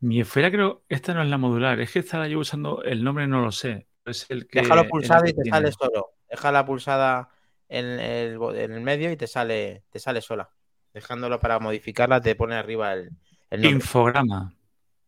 Mi 0.00 0.20
esfera 0.20 0.50
creo, 0.50 0.84
esta 0.90 1.14
no 1.14 1.22
es 1.22 1.30
la 1.30 1.38
modular, 1.38 1.80
es 1.80 1.90
que 1.90 2.00
estaba 2.00 2.28
yo 2.28 2.38
usando, 2.38 2.82
el 2.82 3.02
nombre 3.02 3.26
no 3.26 3.40
lo 3.40 3.50
sé. 3.50 3.88
Es 4.04 4.26
el 4.28 4.46
que, 4.46 4.60
Déjalo 4.60 4.82
que 4.82 5.30
y 5.30 5.32
te 5.32 5.42
tiene. 5.42 5.50
sale 5.56 5.72
solo. 5.72 6.10
Déjala 6.28 6.66
pulsada 6.66 7.30
en 7.70 7.86
el, 7.86 8.38
en 8.56 8.72
el 8.72 8.80
medio 8.82 9.10
y 9.10 9.16
te 9.16 9.26
sale, 9.26 9.84
te 9.88 9.98
sale 10.00 10.20
sola. 10.20 10.50
Dejándolo 10.92 11.40
para 11.40 11.58
modificarla, 11.60 12.20
te 12.20 12.34
pone 12.34 12.56
arriba 12.56 12.92
el, 12.92 13.10
el 13.48 13.62
nombre. 13.62 13.70
Infograma. 13.70 14.54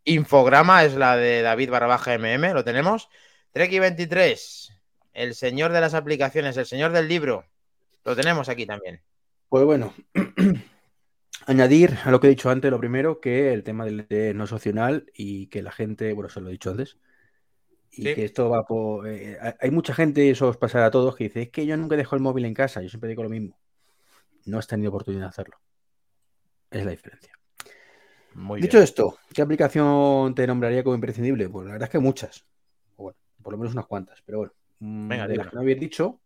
Infograma 0.05 0.85
es 0.85 0.95
la 0.95 1.18
de 1.18 1.42
David 1.42 1.68
Barrabaja 1.71 2.14
MM, 2.14 2.55
lo 2.55 2.64
tenemos. 2.64 3.11
Treki 3.53 3.79
23, 3.79 4.73
el 5.12 5.35
señor 5.35 5.73
de 5.73 5.81
las 5.81 5.95
aplicaciones, 5.95 6.57
el 6.57 6.67
señor 6.67 6.93
del 6.93 7.09
libro. 7.09 7.45
Lo 8.05 8.17
tenemos 8.17 8.49
aquí 8.49 8.67
también. 8.67 9.01
Pues 9.49 9.65
bueno, 9.65 9.93
añadir 11.47 11.99
a 12.05 12.11
lo 12.11 12.21
que 12.21 12.29
he 12.29 12.31
dicho 12.31 12.51
antes, 12.51 12.71
lo 12.71 12.79
primero, 12.81 13.21
que 13.21 13.53
el 13.53 13.62
tema 13.62 13.85
del 13.85 14.07
de 14.09 14.33
no 14.35 14.45
es 14.45 14.53
opcional 14.53 15.07
y 15.15 15.49
que 15.49 15.62
la 15.62 15.73
gente, 15.73 16.12
bueno, 16.15 16.31
se 16.31 16.41
lo 16.41 16.49
he 16.49 16.53
dicho 16.53 16.71
antes, 16.71 16.97
y 17.91 18.05
Sí. 18.05 18.15
que 18.15 18.25
esto 18.25 18.49
va 18.49 18.65
por... 18.65 19.07
eh, 19.07 19.38
hay- 19.61 19.71
mucha 19.71 19.93
gente, 19.95 20.31
eso 20.31 20.49
os 20.49 20.57
pasará 20.57 20.87
a 20.87 20.91
todos, 20.91 21.15
que 21.15 21.25
dice, 21.25 21.43
es 21.43 21.51
que 21.51 21.67
yo 21.67 21.77
nunca 21.77 21.97
dejo 21.97 22.17
el 22.17 22.23
móvil 22.23 22.47
en 22.47 22.55
casa, 22.55 22.81
yo 22.81 22.88
siempre 22.88 23.11
digo 23.11 23.23
lo 23.23 23.29
mismo. 23.29 23.59
No 24.47 24.59
has 24.59 24.67
tenido 24.67 24.88
oportunidad 24.88 25.25
de 25.25 25.29
hacerlo. 25.29 25.59
Es 26.71 26.85
la 26.87 26.91
diferencia. 26.91 27.33
Muy 28.35 28.62
Dicho 28.62 28.79
bien. 28.79 28.85
esto, 28.85 29.19
¿qué 29.35 29.43
aplicación 29.43 30.35
te 30.35 30.47
nombraría 30.47 30.83
como 30.83 30.95
imprescindible? 30.95 31.51
Pues 31.51 31.67
la 31.67 31.73
verdad 31.73 31.88
es 31.88 31.93
que 31.93 31.99
muchas. 31.99 32.47
Por 33.42 33.52
lo 33.52 33.59
menos 33.59 33.74
unas 33.74 33.87
cuantas, 33.87 34.22
pero 34.24 34.38
bueno. 34.38 34.52
mm, 34.81 35.09
Venga, 35.09 35.28
de 35.28 35.37
las 35.37 35.48
que 35.48 35.55
no 35.57 35.62
habéis 35.62 35.81
dicho, 35.81 36.20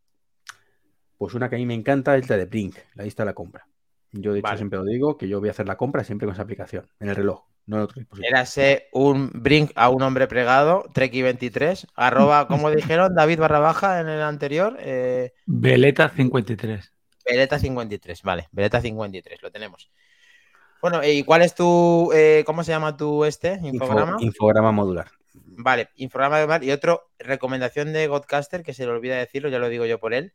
pues 1.18 1.34
una 1.34 1.48
que 1.48 1.56
a 1.56 1.58
mí 1.58 1.66
me 1.66 1.74
encanta 1.74 2.16
es 2.16 2.28
la 2.28 2.36
de 2.36 2.46
Brink, 2.46 2.76
la 2.94 3.04
lista 3.04 3.22
de 3.22 3.26
la 3.26 3.34
compra. 3.34 3.66
Yo 4.12 4.32
de 4.32 4.38
hecho 4.40 4.44
Vale. 4.48 4.58
siempre 4.58 4.78
lo 4.78 4.84
digo 4.84 5.16
que 5.18 5.28
yo 5.28 5.40
voy 5.40 5.48
a 5.48 5.52
hacer 5.52 5.66
la 5.66 5.76
compra 5.76 6.04
siempre 6.04 6.26
con 6.26 6.34
esa 6.34 6.42
aplicación, 6.42 6.86
en 7.00 7.08
el 7.08 7.16
reloj, 7.16 7.44
no 7.66 7.76
en 7.76 7.82
otro 7.82 7.98
dispositivo. 8.00 8.28
Érase 8.28 8.88
un 8.92 9.30
brink 9.34 9.72
a 9.74 9.88
un 9.90 10.02
hombre 10.02 10.26
pregado, 10.26 10.84
Treki 10.94 11.22
23, 11.22 11.86
arroba, 11.94 12.46
como 12.48 12.70
dijeron, 12.70 13.14
David 13.14 13.40
Barrabaja 13.40 14.00
en 14.00 14.08
el 14.08 14.22
anterior, 14.22 14.76
eh, 14.80 15.32
Veleta 15.46 16.08
53. 16.08 16.92
Veleta 17.24 17.58
53, 17.58 18.22
vale, 18.22 18.48
Veleta 18.52 18.80
53, 18.80 19.42
lo 19.42 19.50
tenemos. 19.50 19.90
Bueno, 20.80 21.00
¿y 21.04 21.24
cuál 21.24 21.42
es 21.42 21.54
tu, 21.54 22.10
eh, 22.14 22.44
cómo 22.46 22.62
se 22.62 22.70
llama 22.70 22.96
tu 22.96 23.24
este, 23.24 23.54
Info- 23.54 23.66
infograma? 23.72 24.16
infograma 24.20 24.70
modular. 24.72 25.10
Vale, 25.58 25.88
infograma 25.96 26.38
de 26.38 26.46
mar 26.46 26.62
y 26.62 26.70
otro, 26.70 27.10
recomendación 27.18 27.92
de 27.92 28.06
Godcaster, 28.06 28.62
que 28.62 28.74
se 28.74 28.84
le 28.84 28.90
olvida 28.92 29.16
decirlo, 29.16 29.48
ya 29.48 29.58
lo 29.58 29.68
digo 29.68 29.86
yo 29.86 29.98
por 29.98 30.12
él, 30.12 30.34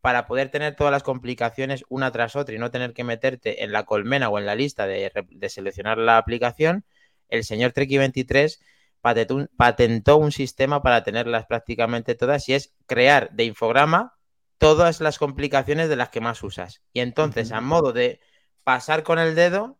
para 0.00 0.26
poder 0.26 0.50
tener 0.50 0.76
todas 0.76 0.92
las 0.92 1.02
complicaciones 1.02 1.84
una 1.88 2.10
tras 2.12 2.36
otra 2.36 2.54
y 2.54 2.58
no 2.58 2.70
tener 2.70 2.92
que 2.92 3.04
meterte 3.04 3.64
en 3.64 3.72
la 3.72 3.84
colmena 3.84 4.28
o 4.28 4.38
en 4.38 4.46
la 4.46 4.54
lista 4.54 4.86
de, 4.86 5.10
seleccionar 5.48 5.98
la 5.98 6.18
aplicación, 6.18 6.84
el 7.28 7.44
señor 7.44 7.72
Treki23 7.72 8.58
patentó 9.00 9.34
un, 9.34 9.50
patentó 9.56 10.16
un 10.16 10.32
sistema 10.32 10.82
para 10.82 11.02
tenerlas 11.02 11.46
prácticamente 11.46 12.14
todas 12.14 12.48
y 12.48 12.54
es 12.54 12.72
crear 12.86 13.30
de 13.32 13.44
infograma 13.44 14.14
todas 14.58 15.00
las 15.00 15.18
complicaciones 15.18 15.88
de 15.88 15.96
las 15.96 16.10
que 16.10 16.20
más 16.20 16.42
usas. 16.42 16.82
Y 16.92 17.00
entonces, 17.00 17.50
a 17.52 17.60
modo 17.60 17.92
de 17.92 18.20
pasar 18.62 19.02
con 19.02 19.18
el 19.18 19.34
dedo, 19.34 19.78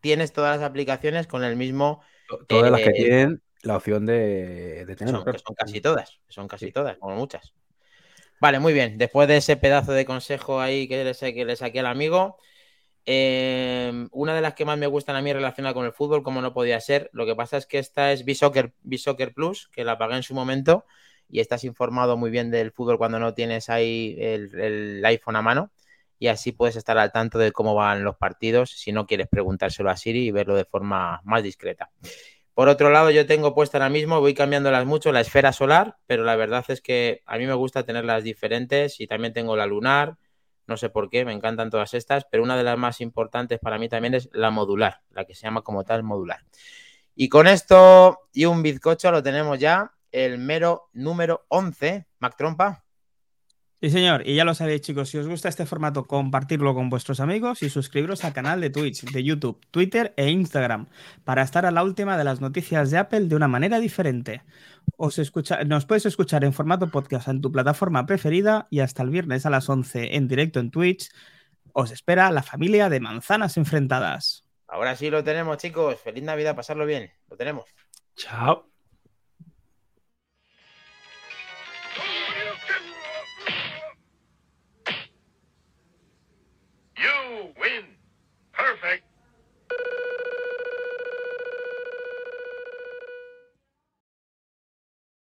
tienes 0.00 0.32
todas 0.32 0.58
las 0.58 0.68
aplicaciones 0.68 1.26
con 1.26 1.44
el 1.44 1.56
mismo 1.56 2.02
To- 2.28 2.44
Todas 2.46 2.70
las 2.70 2.82
que 2.82 2.90
Eh, 2.90 2.92
tienen 2.92 3.42
la 3.62 3.76
opción 3.76 4.06
de, 4.06 4.84
de 4.84 4.86
que 4.86 4.96
tenerlo, 4.96 5.22
son, 5.22 5.32
que 5.32 5.38
son 5.38 5.54
casi 5.54 5.80
todas, 5.80 6.20
son 6.28 6.48
casi 6.48 6.72
todas, 6.72 6.96
como 6.98 7.16
muchas. 7.16 7.52
Vale, 8.40 8.60
muy 8.60 8.72
bien. 8.72 8.98
Después 8.98 9.26
de 9.26 9.38
ese 9.38 9.56
pedazo 9.56 9.92
de 9.92 10.04
consejo 10.04 10.60
ahí 10.60 10.86
que 10.86 11.04
le, 11.04 11.34
que 11.34 11.44
le 11.44 11.56
saqué 11.56 11.80
al 11.80 11.86
amigo, 11.86 12.38
eh, 13.04 14.06
una 14.12 14.34
de 14.34 14.40
las 14.40 14.54
que 14.54 14.64
más 14.64 14.78
me 14.78 14.86
gustan 14.86 15.16
a 15.16 15.22
mí 15.22 15.32
relacionada 15.32 15.74
con 15.74 15.86
el 15.86 15.92
fútbol, 15.92 16.22
como 16.22 16.40
no 16.40 16.52
podía 16.52 16.80
ser, 16.80 17.10
lo 17.12 17.26
que 17.26 17.34
pasa 17.34 17.56
es 17.56 17.66
que 17.66 17.78
esta 17.78 18.12
es 18.12 18.24
B-Soccer 18.24 19.34
Plus, 19.34 19.68
que 19.68 19.84
la 19.84 19.98
pagué 19.98 20.16
en 20.16 20.22
su 20.22 20.34
momento 20.34 20.84
y 21.28 21.40
estás 21.40 21.64
informado 21.64 22.16
muy 22.16 22.30
bien 22.30 22.50
del 22.50 22.70
fútbol 22.70 22.96
cuando 22.96 23.18
no 23.18 23.34
tienes 23.34 23.68
ahí 23.70 24.16
el, 24.18 24.58
el 24.58 25.04
iPhone 25.04 25.36
a 25.36 25.42
mano 25.42 25.72
y 26.18 26.28
así 26.28 26.52
puedes 26.52 26.76
estar 26.76 26.98
al 26.98 27.12
tanto 27.12 27.38
de 27.38 27.52
cómo 27.52 27.74
van 27.74 28.04
los 28.04 28.16
partidos 28.16 28.70
si 28.70 28.92
no 28.92 29.06
quieres 29.06 29.28
preguntárselo 29.28 29.90
a 29.90 29.96
Siri 29.96 30.26
y 30.26 30.30
verlo 30.30 30.56
de 30.56 30.64
forma 30.64 31.20
más 31.24 31.42
discreta. 31.42 31.90
Por 32.58 32.68
otro 32.68 32.90
lado, 32.90 33.12
yo 33.12 33.24
tengo 33.24 33.54
puesta 33.54 33.78
ahora 33.78 33.88
mismo, 33.88 34.18
voy 34.18 34.34
cambiándolas 34.34 34.84
mucho, 34.84 35.12
la 35.12 35.20
esfera 35.20 35.52
solar, 35.52 35.96
pero 36.08 36.24
la 36.24 36.34
verdad 36.34 36.64
es 36.66 36.80
que 36.80 37.22
a 37.24 37.38
mí 37.38 37.46
me 37.46 37.54
gusta 37.54 37.84
tenerlas 37.84 38.24
diferentes 38.24 38.98
y 38.98 39.06
también 39.06 39.32
tengo 39.32 39.54
la 39.54 39.64
lunar, 39.64 40.16
no 40.66 40.76
sé 40.76 40.90
por 40.90 41.08
qué, 41.08 41.24
me 41.24 41.32
encantan 41.32 41.70
todas 41.70 41.94
estas, 41.94 42.24
pero 42.28 42.42
una 42.42 42.56
de 42.56 42.64
las 42.64 42.76
más 42.76 43.00
importantes 43.00 43.60
para 43.60 43.78
mí 43.78 43.88
también 43.88 44.14
es 44.14 44.28
la 44.32 44.50
modular, 44.50 45.02
la 45.10 45.24
que 45.24 45.36
se 45.36 45.42
llama 45.42 45.62
como 45.62 45.84
tal 45.84 46.02
modular. 46.02 46.40
Y 47.14 47.28
con 47.28 47.46
esto 47.46 48.22
y 48.32 48.46
un 48.46 48.60
bizcocho 48.60 49.12
lo 49.12 49.22
tenemos 49.22 49.60
ya, 49.60 49.92
el 50.10 50.38
mero 50.38 50.88
número 50.92 51.46
11, 51.50 52.08
Mac 52.18 52.34
Trompa. 52.36 52.87
Sí, 53.80 53.90
señor. 53.90 54.26
Y 54.26 54.34
ya 54.34 54.44
lo 54.44 54.54
sabéis, 54.54 54.80
chicos, 54.80 55.08
si 55.08 55.18
os 55.18 55.28
gusta 55.28 55.48
este 55.48 55.64
formato, 55.64 56.04
compartirlo 56.04 56.74
con 56.74 56.90
vuestros 56.90 57.20
amigos 57.20 57.62
y 57.62 57.70
suscribiros 57.70 58.24
al 58.24 58.32
canal 58.32 58.60
de 58.60 58.70
Twitch, 58.70 59.04
de 59.04 59.22
YouTube, 59.22 59.64
Twitter 59.70 60.12
e 60.16 60.30
Instagram 60.30 60.88
para 61.22 61.42
estar 61.42 61.64
a 61.64 61.70
la 61.70 61.84
última 61.84 62.18
de 62.18 62.24
las 62.24 62.40
noticias 62.40 62.90
de 62.90 62.98
Apple 62.98 63.26
de 63.26 63.36
una 63.36 63.46
manera 63.46 63.78
diferente. 63.78 64.42
Os 64.96 65.20
escucha 65.20 65.62
nos 65.62 65.86
puedes 65.86 66.06
escuchar 66.06 66.42
en 66.42 66.52
formato 66.52 66.88
podcast 66.88 67.28
en 67.28 67.40
tu 67.40 67.52
plataforma 67.52 68.04
preferida 68.04 68.66
y 68.68 68.80
hasta 68.80 69.04
el 69.04 69.10
viernes 69.10 69.46
a 69.46 69.50
las 69.50 69.68
11 69.68 70.16
en 70.16 70.26
directo 70.26 70.58
en 70.58 70.72
Twitch. 70.72 71.10
Os 71.72 71.92
espera 71.92 72.32
la 72.32 72.42
familia 72.42 72.88
de 72.88 72.98
manzanas 72.98 73.56
enfrentadas. 73.58 74.44
Ahora 74.66 74.96
sí 74.96 75.08
lo 75.08 75.22
tenemos, 75.22 75.56
chicos. 75.58 76.00
Feliz 76.00 76.24
Navidad, 76.24 76.56
pasarlo 76.56 76.84
bien. 76.84 77.12
Lo 77.28 77.36
tenemos. 77.36 77.66
Chao. 78.16 78.68